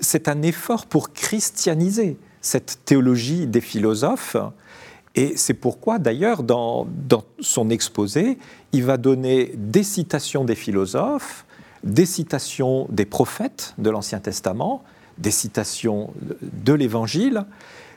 [0.00, 4.36] c'est un effort pour christianiser cette théologie des philosophes
[5.16, 6.86] et c'est pourquoi, d'ailleurs, dans,
[7.40, 8.38] son exposé,
[8.72, 11.46] il va donner des citations des philosophes,
[11.82, 14.84] des citations des prophètes de l'Ancien Testament,
[15.16, 17.46] des citations de l'Évangile.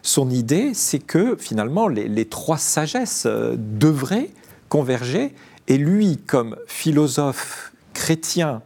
[0.01, 4.29] Son idée, c'est que finalement, les, trois sagesses euh, devraient
[4.69, 5.35] converger.
[5.67, 8.61] Et lui, comme philosophe chrétien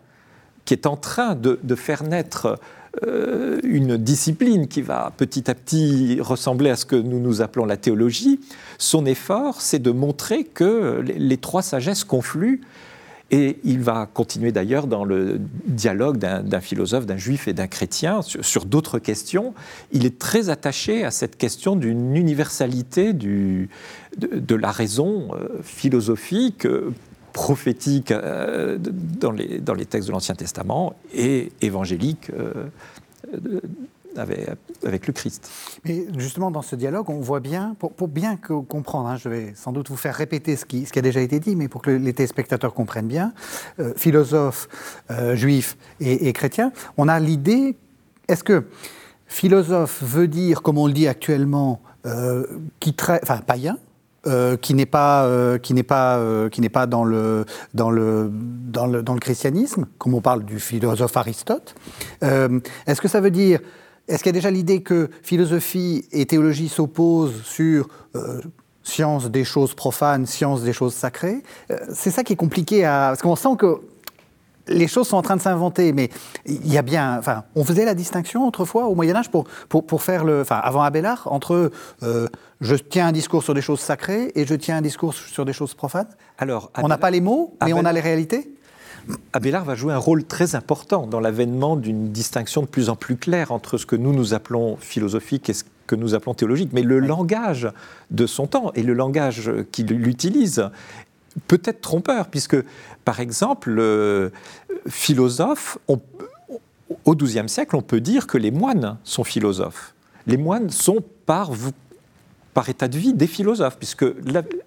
[0.65, 2.59] qui est en train de, de faire naître
[3.07, 7.65] euh, une discipline qui va petit à petit ressembler à ce que nous nous appelons
[7.65, 8.39] la théologie,
[8.77, 12.61] son effort, c'est de montrer que les, trois sagesses confluent.
[13.31, 18.21] Et il va continuer d'ailleurs dans le dialogue d'un philosophe, d'un juif et d'un chrétien
[18.21, 19.55] sur, d'autres questions.
[19.91, 23.67] Il est très attaché à cette question d'une universalité de,
[24.55, 26.67] la raison euh, philosophique
[27.33, 32.69] prophétique euh, dans, les, dans les textes de l'Ancien Testament et évangélique euh,
[34.15, 35.49] avec, le Christ.
[35.83, 39.71] Mais justement, dans ce dialogue, on voit bien, pour, bien comprendre, hein, je vais sans
[39.71, 41.89] doute vous faire répéter ce qui, ce qui, a déjà été dit, mais pour que
[41.89, 43.33] les téléspectateurs comprennent bien,
[43.79, 44.69] euh, philosophe,
[45.33, 47.75] juif et, et chrétien, on a l'idée,
[48.27, 48.65] est-ce que
[49.25, 51.81] philosophe veut dire, comme on le dit actuellement,
[52.79, 53.77] qui enfin païen,
[54.25, 57.91] euh, qui n'est pas, euh, qui n'est pas, euh, qui n'est pas dans le, dans,
[57.91, 61.75] le, dans, le, dans le christianisme, comme on parle du philosophe Aristote.
[62.21, 63.59] est-ce que ça veut dire,
[64.07, 67.89] est-ce qu'il y a déjà l'idée que philosophie et théologie s'opposent sur
[68.81, 71.43] science des choses profanes, science des choses sacrées?
[71.93, 73.07] C'est ça qui est compliqué à...
[73.09, 73.81] Parce qu'on sent que
[74.67, 76.09] les choses sont en train de s'inventer, mais
[76.45, 77.17] il y a bien.
[77.19, 80.41] Enfin, on faisait la distinction autrefois au Moyen Âge pour, pour, faire le.
[80.41, 81.71] Enfin, avant Abélard, entre
[82.03, 82.27] euh,
[82.61, 85.53] je tiens un discours sur des choses sacrées et je tiens un discours sur des
[85.53, 86.07] choses profanes.
[86.37, 88.53] Alors, on n'a pas les mots, mais on a les réalités.
[89.33, 93.17] Abélard va jouer un rôle très important dans l'avènement d'une distinction de plus en plus
[93.17, 96.69] claire entre ce que nous nous appelons philosophique et ce que nous appelons théologique.
[96.71, 97.69] Mais le langage
[98.11, 100.69] de son temps et le langage qu'il utilise
[101.47, 102.57] peut être trompeur, puisque,
[103.05, 104.31] par exemple, le
[104.87, 109.93] philosophe, au XIIe siècle, on peut dire que les moines sont philosophes.
[110.27, 111.49] Les moines sont par
[112.67, 114.05] état de vie des philosophes, puisque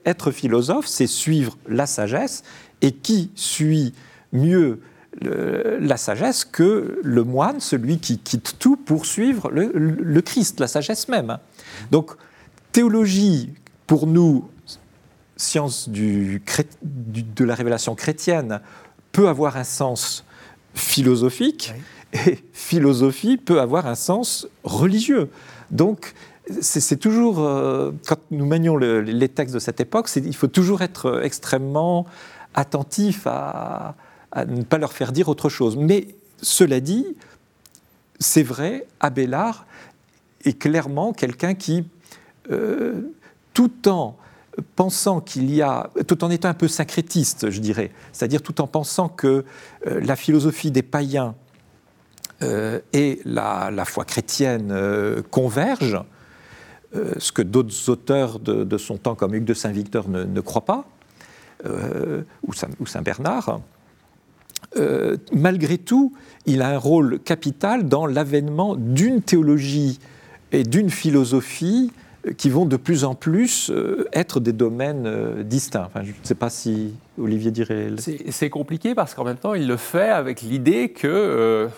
[0.05, 2.43] être philosophe, c'est suivre la sagesse,
[2.83, 3.95] et qui suit
[4.33, 4.81] mieux
[5.23, 11.09] la sagesse que le moine, celui qui quitte tout pour suivre le, Christ, la sagesse
[11.09, 11.39] même.
[11.91, 12.11] Donc,
[12.73, 13.51] théologie,
[13.87, 14.49] pour nous,
[15.37, 16.43] science du,
[16.83, 18.61] de la révélation chrétienne,
[19.13, 20.25] peut avoir un sens
[20.75, 21.73] philosophique,
[22.13, 25.31] et philosophie peut avoir un sens religieux.
[25.71, 26.15] Donc,
[26.61, 31.23] c'est toujours, euh, quand nous manions les textes de cette époque, il faut toujours être
[31.25, 32.07] extrêmement
[32.55, 33.95] attentif à,
[34.47, 35.77] ne pas leur faire dire autre chose.
[35.77, 36.09] Mais
[36.41, 37.17] cela dit,
[38.21, 39.67] c'est vrai, Abélard
[40.45, 41.85] est clairement quelqu'un qui,
[42.51, 43.13] euh,
[43.55, 44.17] tout en
[44.75, 48.67] pensant qu'il y a, tout en étant un peu syncrétiste, je dirais, c'est-à-dire tout en
[48.67, 49.45] pensant que
[49.87, 51.35] euh, la philosophie des païens
[52.43, 54.75] euh, et la, foi chrétienne
[55.31, 56.05] convergent,
[57.19, 60.85] ce que d'autres auteurs de, son temps, comme Hugues de Saint-Victor, ne, croient pas,
[61.65, 63.61] ou Saint-Bernard,
[64.77, 66.13] euh, malgré tout,
[66.45, 69.99] il a un rôle capital dans l'avènement d'une théologie
[70.53, 72.06] et d'une philosophie euh,
[72.37, 75.91] qui vont de plus en plus euh, être des domaines distincts.
[75.95, 77.91] je ne sais pas si Olivier dirait.
[78.31, 81.69] C'est compliqué parce qu'en même temps, il le fait avec l'idée que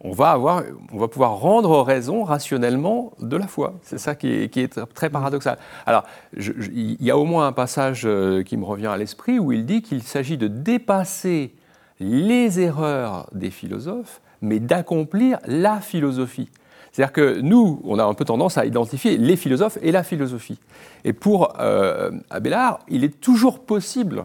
[0.00, 3.74] on, va avoir, on va pouvoir rendre raison rationnellement de la foi.
[3.82, 5.58] C'est ça qui est, très paradoxal.
[5.84, 8.08] Alors, il y a au moins un passage
[8.46, 11.52] qui me revient à l'esprit où il dit qu'il s'agit de dépasser
[12.00, 16.48] les erreurs des philosophes, mais d'accomplir la philosophie.
[16.92, 20.58] C'est-à-dire que nous, on a un peu tendance à identifier les philosophes et la philosophie.
[21.04, 24.24] Et pour euh, Abélard, il est toujours possible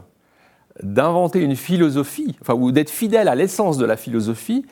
[0.82, 4.65] d'inventer une philosophie, enfin, ou d'être fidèle à l'essence de la philosophie,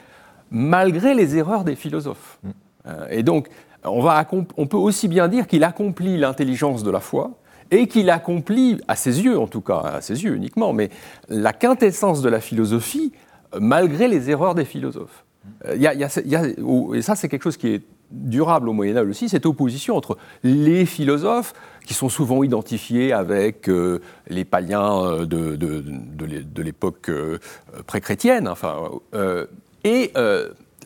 [0.50, 2.40] malgré les erreurs des philosophes.
[2.44, 2.50] Mm.
[2.88, 3.50] Euh, et donc,
[3.84, 4.26] on, va,
[4.58, 7.38] on peut aussi bien dire qu'il accomplit l'intelligence de la foi,
[7.72, 10.90] et qu'il accomplit, à ses yeux en tout cas, à ses yeux uniquement, mais
[11.30, 13.14] la quintessence de la philosophie,
[13.60, 15.26] malgré les erreurs des philosophes.
[15.76, 19.30] Il y a, et ça, c'est quelque chose qui est durable au Moyen Âge aussi,
[19.30, 21.54] cette opposition entre les philosophes,
[21.86, 27.10] qui sont souvent identifiés avec euh, les païens euh, de, de, l'époque
[27.88, 28.76] pré-chrétienne, enfin,
[29.84, 30.12] et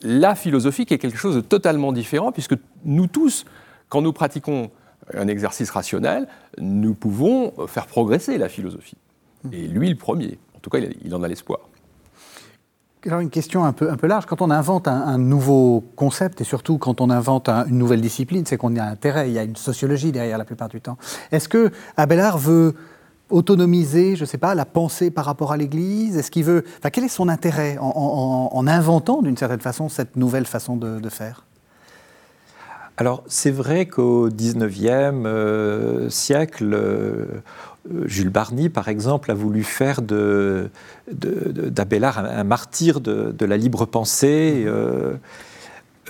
[0.02, 3.44] la philosophie qui est quelque chose de totalement différent, puisque nous tous,
[3.88, 4.70] quand nous pratiquons
[5.14, 8.96] un exercice rationnel, nous pouvons faire progresser la philosophie.
[9.52, 10.38] Et lui, le premier.
[10.56, 11.60] En tout cas, il en a l'espoir.
[13.04, 14.26] Alors une question un peu, un peu large.
[14.26, 18.56] Quand on invente un, nouveau concept et surtout quand on invente une nouvelle discipline, c'est
[18.56, 20.96] qu'on y a intérêt, il y a une sociologie derrière la plupart du temps.
[21.30, 22.74] Est-ce que Abélard veut
[23.30, 26.16] autonomiser, je ne sais pas, la pensée par rapport à l'Église?
[26.16, 30.46] Est-ce qu'il veut, enfin, quel est son intérêt en, inventant d'une certaine façon cette nouvelle
[30.46, 31.46] façon de faire?
[32.98, 34.88] Alors c'est vrai qu'au XIXe
[35.26, 37.26] euh, siècle, euh,
[38.04, 40.00] Jules Barny, par exemple, a voulu faire
[41.10, 44.64] d'Abélard un, martyr de, la libre pensée.
[44.66, 45.16] Euh,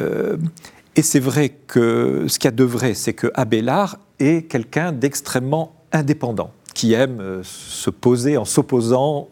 [0.00, 4.92] et c'est vrai que ce qu'il y a de vrai, c'est que Abélard est quelqu'un
[4.92, 9.28] d'extrêmement indépendant, qui aime se poser en s'opposant.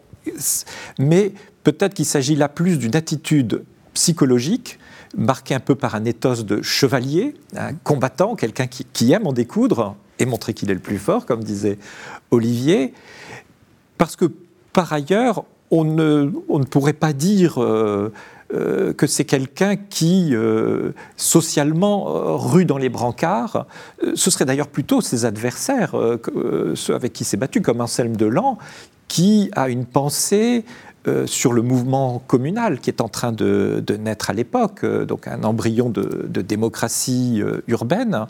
[0.99, 4.79] Mais peut-être qu'il s'agit là plus d'une attitude psychologique
[5.17, 9.95] marqué un peu par un ethos de chevalier, un combattant, quelqu'un qui, aime en découdre
[10.19, 11.77] et montrer qu'il est le plus fort, comme disait
[12.31, 12.93] Olivier,
[13.97, 14.25] parce que
[14.73, 18.11] par ailleurs, on ne, on ne pourrait pas dire euh,
[18.53, 23.67] euh, que c'est quelqu'un qui, euh, socialement, rue dans les brancards.
[24.15, 25.95] Ce serait d'ailleurs plutôt ses adversaires,
[26.75, 28.57] ceux avec qui s'est battu, comme Anselme Delan,
[29.07, 30.65] qui a une pensée
[31.27, 35.89] sur le mouvement communal qui est en train de, naître à l'époque, donc un embryon
[35.89, 38.25] de, démocratie urbaine.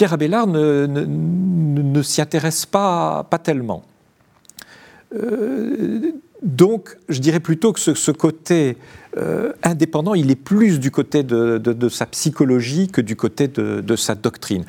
[0.00, 3.82] Pierre Abélard ne, s'y intéresse pas, pas tellement.
[6.42, 8.78] donc, je dirais plutôt que ce, côté
[9.62, 14.64] indépendant, il est plus du côté de, sa psychologie que du côté de, sa doctrine.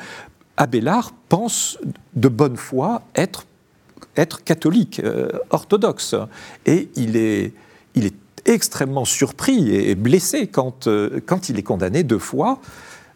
[0.58, 1.78] Abélard pense
[2.14, 3.46] de bonne foi être
[4.18, 6.14] être catholique, euh, orthodoxe.
[6.66, 7.54] Et il est,
[7.96, 8.16] il est
[8.46, 12.60] extrêmement surpris et blessé quand, euh, quand il est condamné deux fois,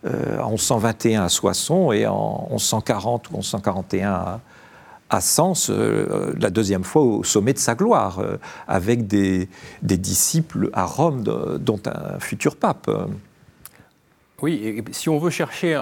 [0.06, 4.40] euh, en 1121 à Soissons et en 1140 ou 1141 à,
[5.10, 8.22] à Sens la deuxième fois au sommet de sa gloire,
[8.68, 9.48] avec des,
[9.82, 12.90] disciples à Rome, dont un futur pape.
[14.42, 15.80] Oui, et si on veut chercher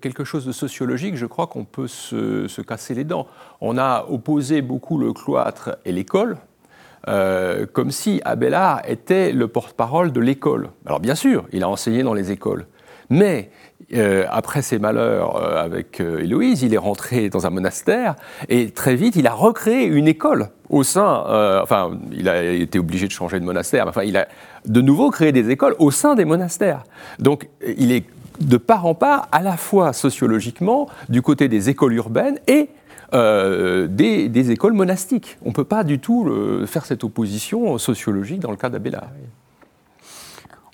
[0.00, 3.26] quelque chose de sociologique, je crois qu'on peut se, se, casser les dents.
[3.60, 6.38] On a opposé beaucoup le cloître et l'école,
[7.06, 10.70] euh, comme si Abélard était le porte-parole de l'école.
[10.86, 12.66] Alors bien sûr, il a enseigné dans les écoles,
[13.10, 13.50] mais
[13.94, 18.14] euh, après ses malheurs euh, avec Héloïse, il est rentré dans un monastère
[18.48, 21.24] et très vite, il a recréé une école au sein.
[21.62, 24.26] enfin, il a été obligé de changer de monastère, mais enfin, il a
[24.64, 26.84] de nouveau créé des écoles au sein des monastères.
[27.18, 28.04] Donc, il est
[28.40, 32.68] de part en part, à la fois sociologiquement, du côté des écoles urbaines et
[33.12, 35.38] euh, des, écoles monastiques.
[35.44, 36.28] On ne peut pas du tout
[36.66, 39.08] faire cette opposition sociologique dans le cas d'Abélard.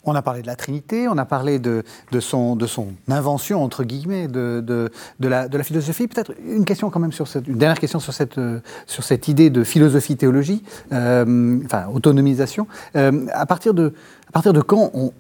[0.05, 1.83] On a parlé de la Trinité, on a parlé de,
[2.21, 6.09] son, de son, invention, entre guillemets, de, de la, philosophie.
[6.09, 8.41] Peut-être une question quand même sur cette, une dernière question sur cette,
[8.87, 12.67] sur cette idée de philosophie-théologie, euh, enfin, autonomisation.
[12.97, 13.93] Euh, à, partir de,
[14.29, 15.13] à partir de quand on,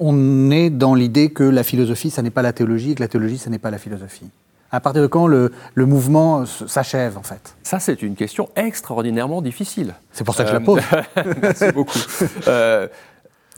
[0.00, 3.08] on est dans l'idée que la philosophie, ça n'est pas la théologie, et que la
[3.08, 4.28] théologie, ça n'est pas la philosophie?
[4.72, 7.56] À partir de quand le, mouvement s'achève, en fait?
[7.62, 9.94] Ça, c'est une question extraordinairement difficile.
[10.12, 10.80] C'est pour ça que je la pose.
[11.42, 11.98] Merci beaucoup.
[12.46, 12.86] Euh,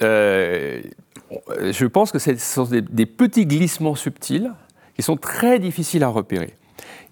[0.03, 0.82] euh,
[1.61, 4.53] je pense que ce sont des petits glissements subtils
[4.96, 6.55] qui sont très difficiles à repérer.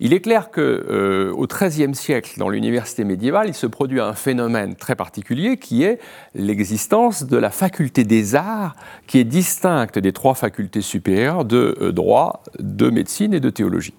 [0.03, 4.75] Il est clair que euh, XIIIe siècle, dans l'université médiévale, il se produit un phénomène
[4.75, 5.99] très particulier qui est
[6.35, 8.77] l'existence de la faculté des arts,
[9.07, 13.93] qui est distincte des trois facultés supérieures de euh, droit, de médecine et de théologie.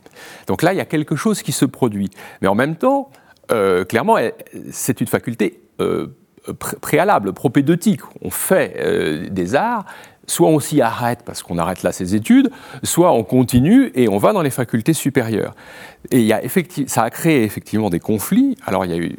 [0.47, 2.09] Donc là, il y a quelque chose qui se produit.
[2.41, 3.11] Mais en même temps,
[3.51, 4.17] euh, clairement,
[4.71, 5.61] c'est une faculté
[6.81, 8.01] préalable, propédeutique.
[8.21, 9.85] On fait des arts
[10.27, 12.51] soit on s'y arrête parce qu'on arrête là ses études,
[12.83, 15.55] soit on continue et on va dans les facultés supérieures.
[16.09, 16.41] Et y a
[16.87, 18.57] ça a créé effectivement des conflits.
[18.65, 19.17] Alors il y a eu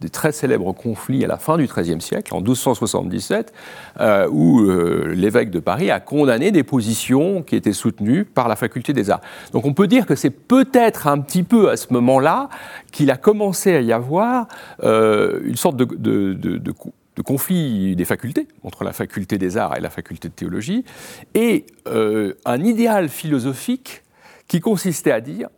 [0.00, 3.52] des très célèbres conflits à la fin du XIIIe siècle, en 1277,
[4.00, 8.56] euh, où euh, l'évêque de Paris a condamné des positions qui étaient soutenues par la
[8.56, 9.20] faculté des arts.
[9.52, 12.48] Donc on peut dire que c'est peut-être un petit peu à ce moment-là
[12.92, 14.48] qu'il a commencé à y avoir
[14.82, 16.72] euh, une sorte de,
[17.24, 20.84] conflit des facultés, entre la faculté des arts et la faculté de théologie,
[21.34, 24.02] et un idéal philosophique
[24.46, 25.48] qui consistait à dire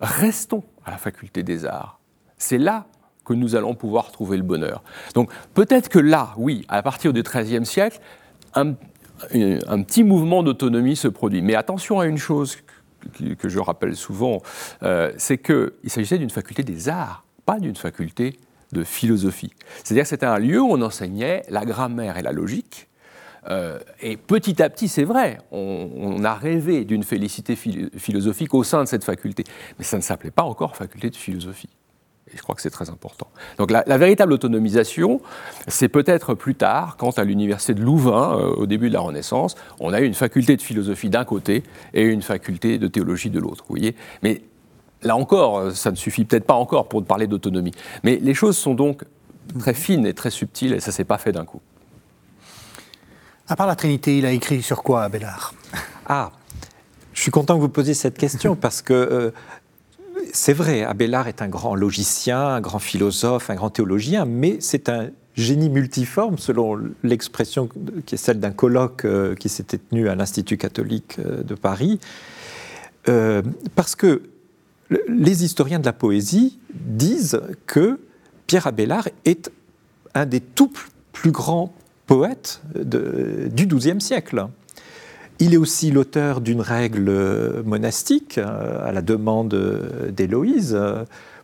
[0.00, 2.00] restons à la faculté des arts.
[2.36, 2.86] C'est là
[3.30, 4.82] que nous allons pouvoir trouver le bonheur.
[5.14, 8.00] Donc peut-être que là, oui, à partir du XIIIe siècle,
[8.54, 8.74] un,
[9.84, 11.40] petit mouvement d'autonomie se produit.
[11.40, 12.56] Mais attention à une chose
[13.38, 14.42] que, je rappelle souvent,
[14.82, 18.36] euh, c'est qu'il s'agissait d'une faculté des arts, pas d'une faculté
[18.72, 19.52] de philosophie.
[19.84, 22.88] C'est-à-dire que c'était un lieu où on enseignait la grammaire et la logique.
[23.48, 28.82] Euh, et petit à petit, c'est vrai, on, a rêvé d'une félicité philosophique au sein
[28.82, 29.44] de cette faculté.
[29.78, 31.70] Mais ça ne s'appelait pas encore faculté de philosophie.
[32.32, 33.26] Et je crois que c'est très important.
[33.58, 35.20] Donc la, véritable autonomisation,
[35.66, 39.56] c'est peut-être plus tard, quand à l'université de Louvain, euh, au début de la Renaissance,
[39.80, 41.62] on a eu une faculté de philosophie d'un côté
[41.92, 43.64] et une faculté de théologie de l'autre.
[43.68, 44.42] Vous voyez Mais
[45.02, 47.72] Là encore, ça ne suffit peut-être pas encore pour parler d'autonomie.
[48.04, 49.04] Mais les choses sont donc
[49.58, 51.60] très fines et très subtiles, et ça ne s'est pas fait d'un coup.
[53.48, 55.54] À part la Trinité, il a écrit sur quoi, Abélard
[56.06, 56.30] Ah,
[57.14, 59.30] je suis content que vous posiez cette question, parce que euh,
[60.32, 64.88] c'est vrai, Abélard est un grand logicien, un grand philosophe, un grand théologien, mais c'est
[64.88, 67.68] un génie multiforme, selon l'expression
[68.06, 71.98] qui est celle d'un colloque euh, qui s'était tenu à l'Institut catholique euh, de Paris.
[73.74, 74.22] parce que
[75.08, 77.98] les historiens de la poésie disent que
[78.46, 79.50] Pierre Abélard est
[80.14, 80.70] un des tout
[81.12, 81.72] plus grands
[82.06, 84.48] poètes du XIIe siècle.
[85.40, 89.54] Il est aussi l'auteur d'une règle monastique euh, à la demande
[90.14, 90.78] d'Héloïse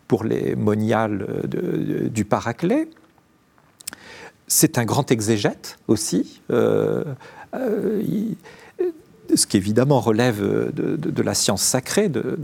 [0.06, 1.26] pour les moniales
[2.12, 2.88] du Paraclet.
[4.46, 6.40] C'est un grand exégète aussi.
[6.50, 7.02] Euh,
[7.54, 8.02] euh,
[9.34, 10.40] ce qui évidemment relève
[10.72, 12.38] de, la science sacrée, de,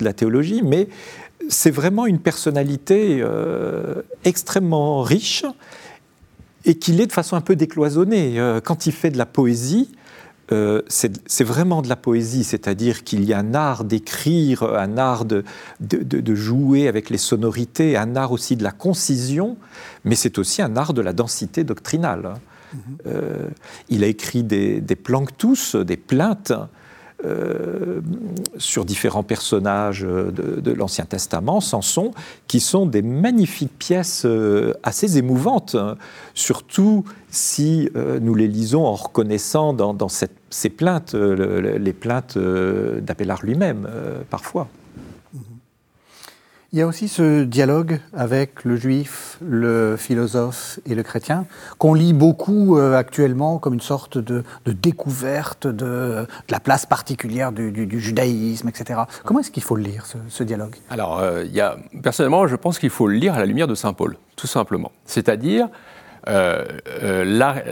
[0.00, 0.88] la théologie, mais
[1.48, 5.44] c'est vraiment une personnalité euh, extrêmement riche
[6.64, 8.38] et qu'il est de façon un peu décloisonnée.
[8.38, 9.90] Euh, quand il fait de la poésie,
[10.50, 15.24] euh, c'est vraiment de la poésie, c'est-à-dire qu'il y a un art d'écrire, un art
[15.26, 15.44] de,
[15.80, 19.56] de, jouer avec les sonorités, un art aussi de la concision,
[20.04, 22.34] mais c'est aussi un art de la densité doctrinale.
[23.06, 23.48] Euh,
[23.88, 26.52] il a écrit des, des planctus, des plaintes
[27.24, 28.00] euh,
[28.58, 32.12] sur différents personnages de, l'Ancien Testament, Samson,
[32.46, 35.96] qui sont des magnifiques pièces euh, assez émouvantes, hein.
[36.34, 37.90] surtout si
[38.22, 40.08] nous les lisons en reconnaissant dans,
[40.50, 43.88] ces plaintes les plaintes d'Abélard lui-même,
[44.30, 44.68] parfois.
[46.74, 51.46] Il y a aussi ce dialogue avec le juif, le philosophe et le chrétien,
[51.78, 57.98] qu'on lit beaucoup euh, actuellement comme une sorte de, découverte de, la place particulière du,
[57.98, 59.00] judaïsme, etc.
[59.24, 60.74] Comment est-ce qu'il faut le lire, ce, dialogue?
[60.90, 63.66] Alors, euh, il y a, personnellement, je pense qu'il faut le lire à la lumière
[63.66, 64.92] de Saint Paul, tout simplement.
[65.06, 65.70] C'est-à-dire,
[66.28, 66.66] euh,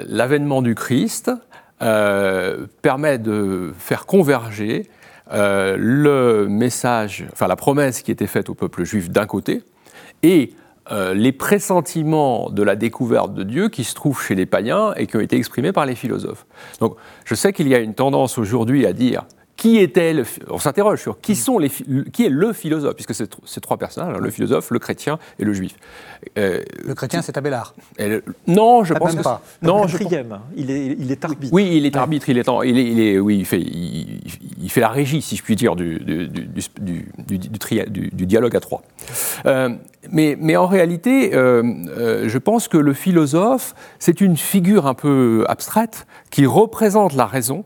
[0.09, 1.31] l'avènement du Christ
[1.79, 4.89] permet de faire converger
[5.33, 9.65] euh, le message, enfin la promesse qui était faite au peuple juif d'un côté,
[10.23, 10.53] et
[10.93, 15.09] euh, les pressentiments de la découverte de Dieu qui se trouvent chez les païens et
[15.09, 16.47] qui ont été exprimés par les philosophes.
[16.79, 19.25] Donc je sais qu'il y a une tendance aujourd'hui à dire
[19.57, 23.31] qui était le, on s'interroge sur qui sont les, qui est le philosophe, puisque c'est
[23.47, 25.77] ces trois personnages, hein, le philosophe, le chrétien et le juif.
[26.39, 27.75] Euh, le chrétien, c'est Abélard.
[28.47, 29.41] non, je pense pas.
[29.63, 30.41] Non, quatrième.
[30.57, 31.53] Il est, il est arbitre.
[31.53, 32.29] Oui, il est arbitre.
[32.29, 35.43] Il est, il est, il est, oui, il fait, il, fait la régie, si je
[35.43, 38.83] puis dire, du, du, du, du dialogue à trois.
[39.47, 39.71] Euh,
[40.11, 45.45] mais, mais, en réalité, euh, je pense que le philosophe, c'est une figure un peu
[45.49, 47.65] abstraite qui représente la raison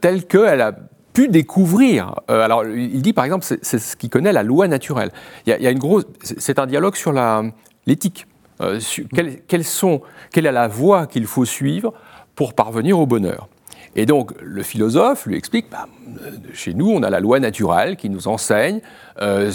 [0.00, 0.72] telle qu'elle a
[1.12, 2.14] pu découvrir.
[2.30, 5.10] Euh, alors, il dit par exemple, c'est ce qu'il connaît la loi naturelle.
[5.46, 7.12] Il y a, une grosse, c'est un dialogue sur
[7.86, 8.26] l'éthique.
[8.60, 8.78] Euh,
[9.14, 11.92] quelle est la voie qu'il faut suivre
[12.34, 13.48] pour parvenir au bonheur?
[13.94, 15.86] Et donc le philosophe lui explique, bah,
[16.54, 18.80] chez nous on a la loi naturelle qui nous enseigne
[19.20, 19.50] euh,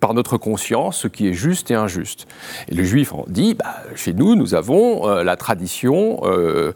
[0.00, 2.26] par notre conscience ce qui est juste et injuste.
[2.68, 6.72] Et le juif dit, bah, chez nous nous avons euh, la tradition euh,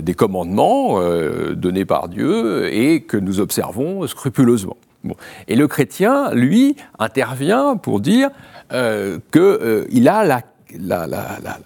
[0.00, 1.00] des commandements
[1.52, 4.76] donnés par Dieu et que nous observons scrupuleusement.
[5.48, 8.30] Et le chrétien, lui, intervient pour dire
[8.70, 10.42] qu'il a la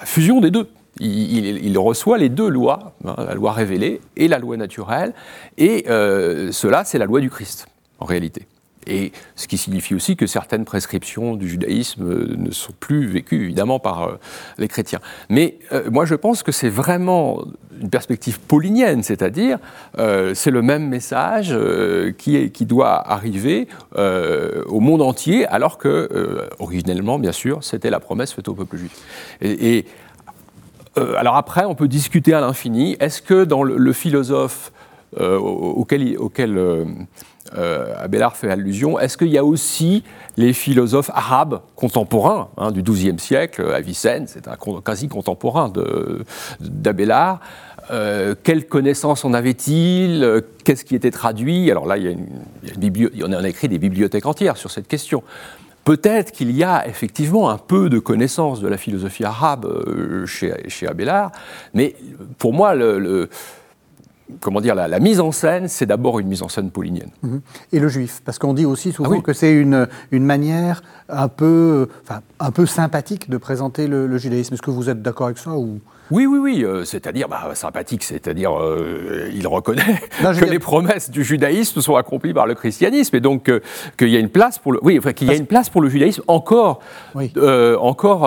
[0.04, 0.68] fusion des deux
[1.00, 5.14] il, reçoit les deux lois, hein, la loi révélée et la loi naturelle,
[5.58, 7.66] et euh, cela, c'est la loi du Christ,
[7.98, 8.46] en réalité.
[8.86, 13.44] Et ce qui signifie aussi que certaines prescriptions du judaïsme euh, ne sont plus vécues,
[13.44, 14.14] évidemment, par euh,
[14.56, 15.00] les chrétiens.
[15.28, 15.58] Mais
[15.90, 17.44] moi, je pense que c'est vraiment
[17.80, 19.58] une perspective paulinienne, c'est-à-dire
[19.96, 21.56] c'est le même message
[22.18, 28.48] qui, doit arriver au monde entier, alors que, originellement, bien sûr, c'était la promesse faite
[28.48, 28.92] au peuple juif.
[30.98, 32.96] Euh, alors après, on peut discuter à l'infini.
[33.00, 34.72] Est-ce que dans le, philosophe
[35.18, 36.16] euh, auquel,
[36.58, 40.04] euh, Abélard fait allusion, est-ce qu'il y a aussi
[40.36, 45.72] les philosophes arabes contemporains hein, du XIIe siècle Avicenne, c'est un quasi contemporain
[46.60, 47.40] d'Abélard.
[48.44, 51.70] quelles connaissances en avait-il Qu'est-ce qui était traduit?
[51.70, 55.22] Alors là, il y a une, on a écrit des bibliothèques entières sur cette question.
[55.90, 60.54] Peut-être qu'il y a effectivement un peu de connaissance de la philosophie arabe euh, chez,
[60.68, 61.32] chez Abélard,
[61.74, 61.96] mais
[62.38, 63.28] pour moi, le,
[64.38, 67.10] comment dire, la, mise en scène, c'est d'abord une mise en scène paulinienne.
[67.24, 67.40] Mhm.
[67.72, 71.26] Et le juif, parce qu'on dit aussi souvent ah que c'est une, une manière un
[71.26, 74.54] peu, enfin, un peu sympathique de présenter le, judaïsme.
[74.54, 75.80] Est-ce que vous êtes d'accord avec ça ou...
[76.10, 81.24] Oui, oui, oui, euh, c'est-à-dire bah, sympathique, c'est-à-dire euh, il reconnaît que les promesses du
[81.24, 83.60] judaïsme sont accomplies par le christianisme et donc euh,
[83.96, 85.80] qu'il y a une place pour le, oui, enfin, qu'il y a une place pour
[85.80, 86.80] le judaïsme encore,
[87.14, 88.20] encore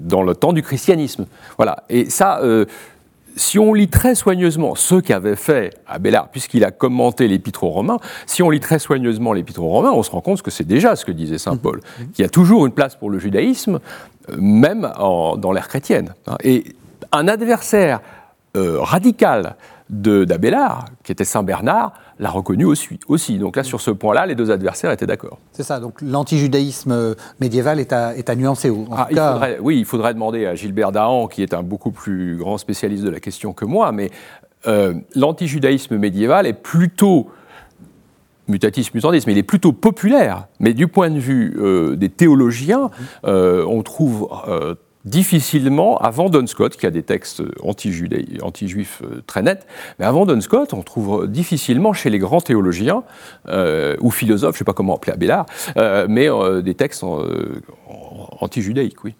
[0.00, 1.26] dans le temps du christianisme.
[1.56, 2.40] Voilà, et ça
[3.36, 7.98] si on lit très soigneusement ce qu'avait fait Abélard, puisqu'il a commenté l'épître aux Romains,
[8.24, 10.96] si on lit très soigneusement l'épître aux Romains, on se rend compte que c'est déjà
[10.96, 12.10] ce que disait saint Paul, mhm.
[12.12, 13.78] qu'il y a toujours une place pour le judaïsme,
[14.30, 16.14] euh, même dans l'ère chrétienne.
[16.26, 16.36] Hein.
[16.42, 16.74] Et
[17.12, 18.00] un adversaire
[18.56, 19.56] euh, radical
[19.88, 24.50] d'Abélard, qui était Saint Bernard, l'a reconnu aussi, Donc là, sur ce point-là, les deux
[24.50, 25.38] adversaires étaient d'accord.
[25.52, 28.72] C'est ça, donc l'antijudaïsme médiéval est à, est à nuancer.
[28.90, 29.08] Ah,
[29.60, 33.10] oui, il faudrait demander à Gilbert Dahan, qui est un beaucoup plus grand spécialiste de
[33.10, 34.10] la question que moi, mais
[34.66, 37.30] euh, l'antijudaïsme médiéval est plutôt
[38.48, 40.46] mutatis mutandis, mais il est plutôt populaire.
[40.60, 42.90] Mais du point de vue euh, des théologiens,
[43.24, 44.28] euh, on trouve
[45.06, 49.66] difficilement, avant Don Scott, qui a des textes anti-juifs euh, très nets,
[49.98, 53.04] mais avant Don Scott, on trouve difficilement chez les grands théologiens,
[53.48, 56.28] euh, ou philosophes, je ne sais pas comment appeler Abélard, euh, mais
[56.62, 57.04] des textes
[58.40, 59.14] anti-judaïques, oui.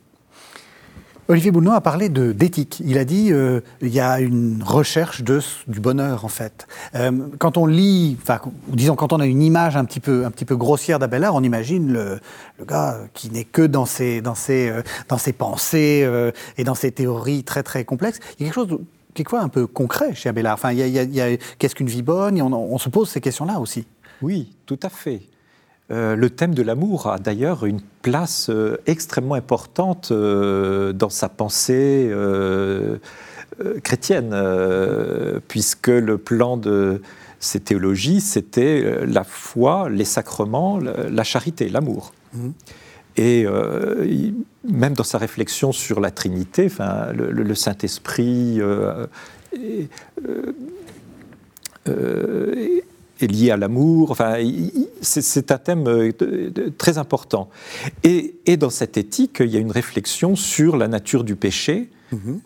[1.29, 2.81] Olivier Boulon a parlé d'éthique.
[2.85, 6.69] Il a dit euh, il y a une recherche de, du bonheur en fait.
[6.95, 10.31] Euh, quand on lit, enfin disons quand on a une image un petit peu, un
[10.31, 12.21] petit peu grossière d'Abelard, on imagine le,
[12.61, 16.65] le gars qui n'est que dans ses, dans ses, euh, dans ses pensées euh, et
[16.65, 18.21] dans ses théories très très complexes.
[18.39, 18.79] Il y a quelque chose
[19.15, 20.55] quelquefois un peu concret chez Abelard.
[20.55, 22.41] Enfin, il y a, a, a qu'est-ce qu'une vie bonne?
[22.41, 23.85] On, on se pose ces questions-là aussi.
[24.23, 25.23] Oui, tout à fait.
[25.93, 31.29] Euh, le thème de l'amour a d'ailleurs une place euh, extrêmement importante euh, dans sa
[31.29, 32.13] pensée
[33.83, 34.35] chrétienne,
[35.49, 37.01] puisque le plan de,
[37.41, 42.13] ses théologies, c'était la foi, les sacrements, la charité, l'amour.
[42.35, 42.53] Mhm.
[43.19, 43.47] Et
[44.69, 48.61] même dans sa réflexion sur la Trinité, enfin, le, Saint-Esprit
[53.21, 54.11] est, lié à l'amour.
[54.11, 54.37] Enfin,
[55.01, 56.13] c'est un thème
[56.79, 57.49] très important.
[58.03, 61.91] Et, et, dans cette éthique, il y a une réflexion sur la nature du péché.
[62.13, 62.41] Mhm.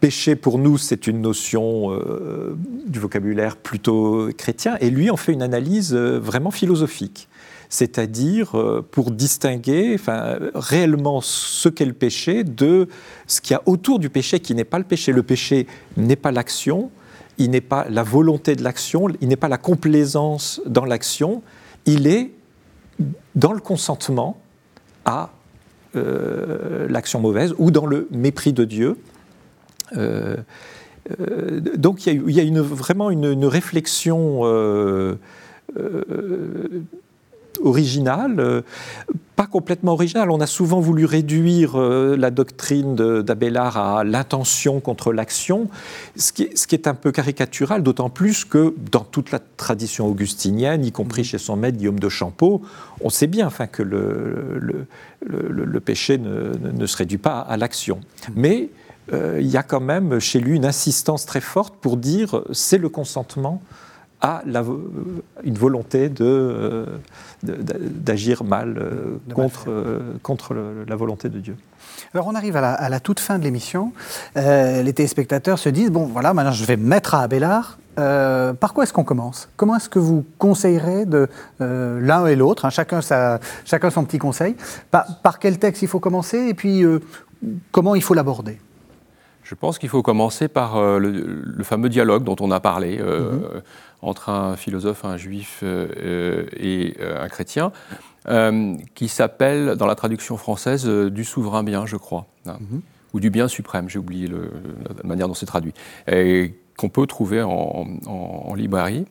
[0.00, 2.56] Péché, pour nous, c'est une notion euh,
[2.86, 7.28] du vocabulaire plutôt chrétien, et lui en fait une analyse euh, vraiment philosophique.
[7.68, 12.88] C'est-à-dire euh, pour distinguer enfin, réellement ce qu'est le péché de
[13.26, 15.12] ce qu'il y a autour du péché qui n'est pas le péché.
[15.12, 15.66] Le péché
[15.98, 16.90] n'est pas l'action,
[17.40, 21.42] il n'est pas la volonté de l'action, il n'est pas la complaisance dans l'action,
[21.86, 22.30] il est
[23.34, 24.40] dans le consentement
[25.04, 25.30] à
[25.94, 28.96] l'action mauvaise ou dans le mépris de Dieu.
[29.96, 30.36] Euh,
[31.20, 35.16] euh, donc il y a, vraiment une, réflexion euh,
[37.62, 38.62] originale,
[39.36, 40.30] pas complètement originale.
[40.30, 45.68] On a souvent voulu réduire la doctrine d'Abélard à l'intention contre l'action,
[46.16, 50.92] ce, qui est un peu caricatural, d'autant plus que dans toute la tradition augustinienne, y
[50.92, 52.62] compris chez son maître Guillaume de Champeau,
[53.00, 54.86] on sait bien enfin, que le,
[55.22, 58.00] le, péché ne, ne, se réduit pas à l'action.
[58.34, 58.70] Mais
[59.12, 62.78] euh, il y a quand même chez lui une insistance très forte pour dire c'est
[62.78, 63.62] le consentement
[64.20, 64.64] à la,
[65.44, 66.86] une volonté de,
[67.42, 69.70] d'agir mal euh, contre,
[70.22, 70.54] contre
[70.86, 71.56] la volonté de Dieu.
[72.14, 73.92] Alors on arrive à la, toute fin de l'émission.
[74.36, 77.78] Euh, les téléspectateurs se disent, bon voilà, maintenant je vais me mettre à Abélard.
[77.96, 79.48] par quoi est-ce qu'on commence?
[79.56, 84.18] Comment est-ce que vous conseillerez de l'un et l'autre, hein, chacun, sa, chacun son petit
[84.18, 84.56] conseil?
[84.90, 86.48] Par, par, quel texte il faut commencer?
[86.48, 86.84] Et puis
[87.72, 88.58] comment il faut l'aborder?
[89.42, 93.32] Je pense qu'il faut commencer par euh, le, fameux dialogue dont on a parlé euh,
[93.32, 93.62] mhm.
[94.02, 97.72] Entre un philosophe, un juif euh, et un chrétien,
[98.94, 102.82] qui s'appelle, dans la traduction française, du souverain bien, je crois, hein, mhm.
[103.14, 105.72] ou du bien suprême, j'ai oublié la manière dont c'est traduit,
[106.06, 109.06] qu'on peut trouver en, librairie,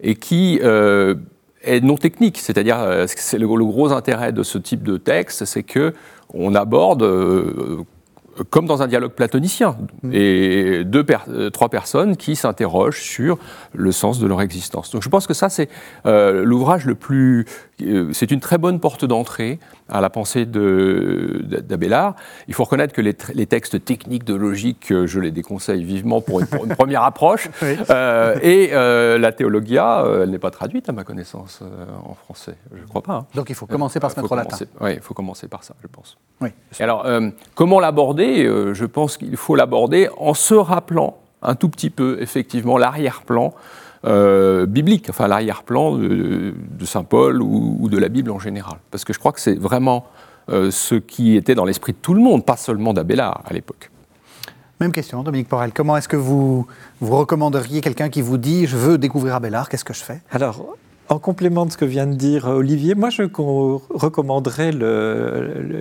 [0.00, 4.96] et qui est non technique, c'est-à-dire c'est le, le, gros intérêt de ce type de
[4.96, 5.92] texte, c'est que
[6.32, 7.02] on aborde
[8.50, 10.10] comme dans un dialogue platonicien, mm.
[10.12, 13.38] et deux euh, trois personnes qui s'interrogent sur
[13.74, 14.90] le sens de leur existence.
[14.90, 15.68] Donc je pense que ça, c'est
[16.06, 17.46] euh, l'ouvrage le plus...
[17.82, 19.58] Euh, c'est une très bonne porte d'entrée
[19.88, 22.14] à la pensée d'Abélard.
[22.48, 26.46] Il faut reconnaître que les, textes techniques de logique, je les déconseille vivement pour une,
[26.46, 27.48] première approche.
[27.62, 31.62] et la théologia, elle n'est pas traduite à ma connaissance
[32.04, 33.12] en français, je ne crois pas.
[33.14, 33.26] Hein.
[33.34, 34.56] Donc il faut commencer par se mettre au latin.
[34.80, 36.16] Oui, il faut commencer par ça, je pense.
[36.40, 36.50] Oui.
[36.80, 37.06] alors,
[37.54, 42.18] comment l'aborder euh, je pense qu'il faut l'aborder en se rappelant un tout petit peu,
[42.20, 43.52] effectivement, l'arrière-plan
[44.04, 46.54] euh, biblique, enfin l'arrière-plan de,
[46.84, 48.78] Saint Paul ou, de la Bible en général.
[48.90, 50.06] Parce que je crois que c'est vraiment
[50.50, 53.90] euh, ce qui était dans l'esprit de tout le monde, pas seulement d'Abélard à l'époque.
[54.80, 55.72] Même question, Dominique Porel.
[55.72, 56.66] Comment est-ce que vous,
[57.00, 60.20] vous recommanderiez quelqu'un qui vous dit Je veux découvrir Abélard, qu'est-ce que je fais?
[60.32, 60.76] Alors,
[61.12, 64.72] en complément de ce que vient de dire Olivier, moi je recommanderais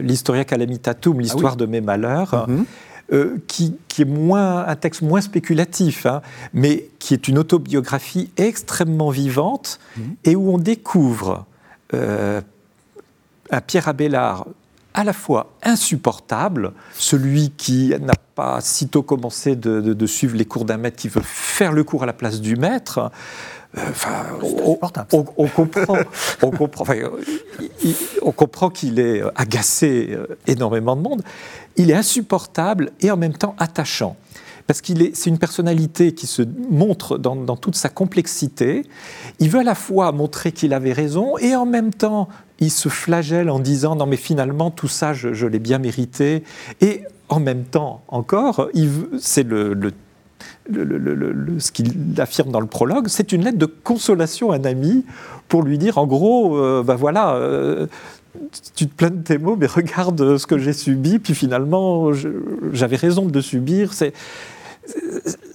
[0.01, 2.45] l'Historia Calamitatum, ah l'histoire de mes malheurs.
[2.47, 2.65] Mhm.
[3.13, 6.21] Euh, qui, est moins, un texte moins spéculatif, hein,
[6.53, 10.15] mais qui est une autobiographie extrêmement vivante mhm.
[10.23, 11.45] et où on découvre
[11.93, 12.39] euh,
[13.49, 14.47] un Pierre Abélard
[14.93, 20.77] à la fois insupportable, celui qui n'a pas sitôt commencé de suivre les cours d'un
[20.77, 23.11] maître, qui veut faire le cours à la place du maître,
[23.77, 24.75] Enfin, on,
[25.47, 25.97] comprend,
[26.41, 26.87] on comprend,
[28.21, 31.21] on comprend qu'il est agacé euh, énormément de monde.
[31.77, 34.17] Il est insupportable et en même temps attachant.
[34.67, 38.83] Parce qu'il est, c'est une personnalité qui se montre dans, toute sa complexité.
[39.39, 42.27] Il veut à la fois montrer qu'il avait raison et en même temps,
[42.59, 46.43] il se flagelle en disant non mais finalement tout ça je, l'ai bien mérité.
[46.81, 48.69] Et en même temps encore,
[49.19, 49.93] c'est le, le
[50.73, 55.05] ce qu'il affirme dans le prologue, c'est une lettre de consolation à un ami
[55.47, 57.87] pour lui dire, en gros, ben voilà, euh,
[58.75, 62.11] tu te plains de tes mots, mais regarde ce que j'ai subi, puis finalement,
[62.71, 63.91] j'avais raison de subir.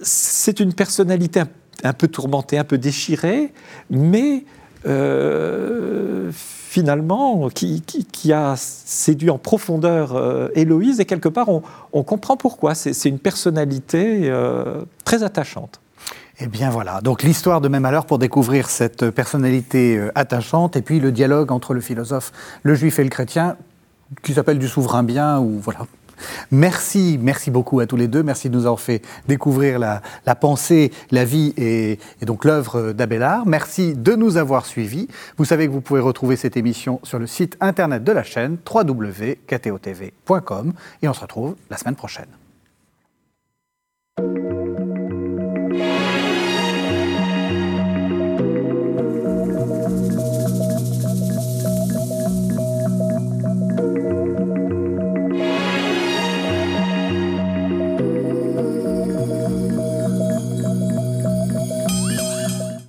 [0.01, 1.43] C'est une personnalité
[1.83, 3.53] un, peu tourmentée, un peu déchirée,
[3.89, 4.45] mais
[4.85, 6.31] euh,
[6.77, 12.75] finalement, qui, a séduit en profondeur euh, Héloïse, et quelque part, on, comprend pourquoi.
[12.75, 15.79] C'est une personnalité euh, très attachante.
[16.39, 20.83] Eh bien voilà, donc l'histoire de Même Malheur pour découvrir cette personnalité euh, attachante, et
[20.83, 23.57] puis le dialogue entre le philosophe, le juif et le chrétien,
[24.21, 25.79] qui s'appelle du souverain bien, ou voilà,
[26.51, 28.23] Merci, merci beaucoup à tous les deux.
[28.23, 30.01] Merci de nous avoir fait découvrir la,
[30.35, 33.45] pensée, la vie et, donc l'œuvre d'Abélard.
[33.45, 35.07] Merci de nous avoir suivis.
[35.37, 38.57] Vous savez que vous pouvez retrouver cette émission sur le site internet de la chaîne
[38.71, 42.27] www.ktotv.com et on se retrouve la semaine prochaine.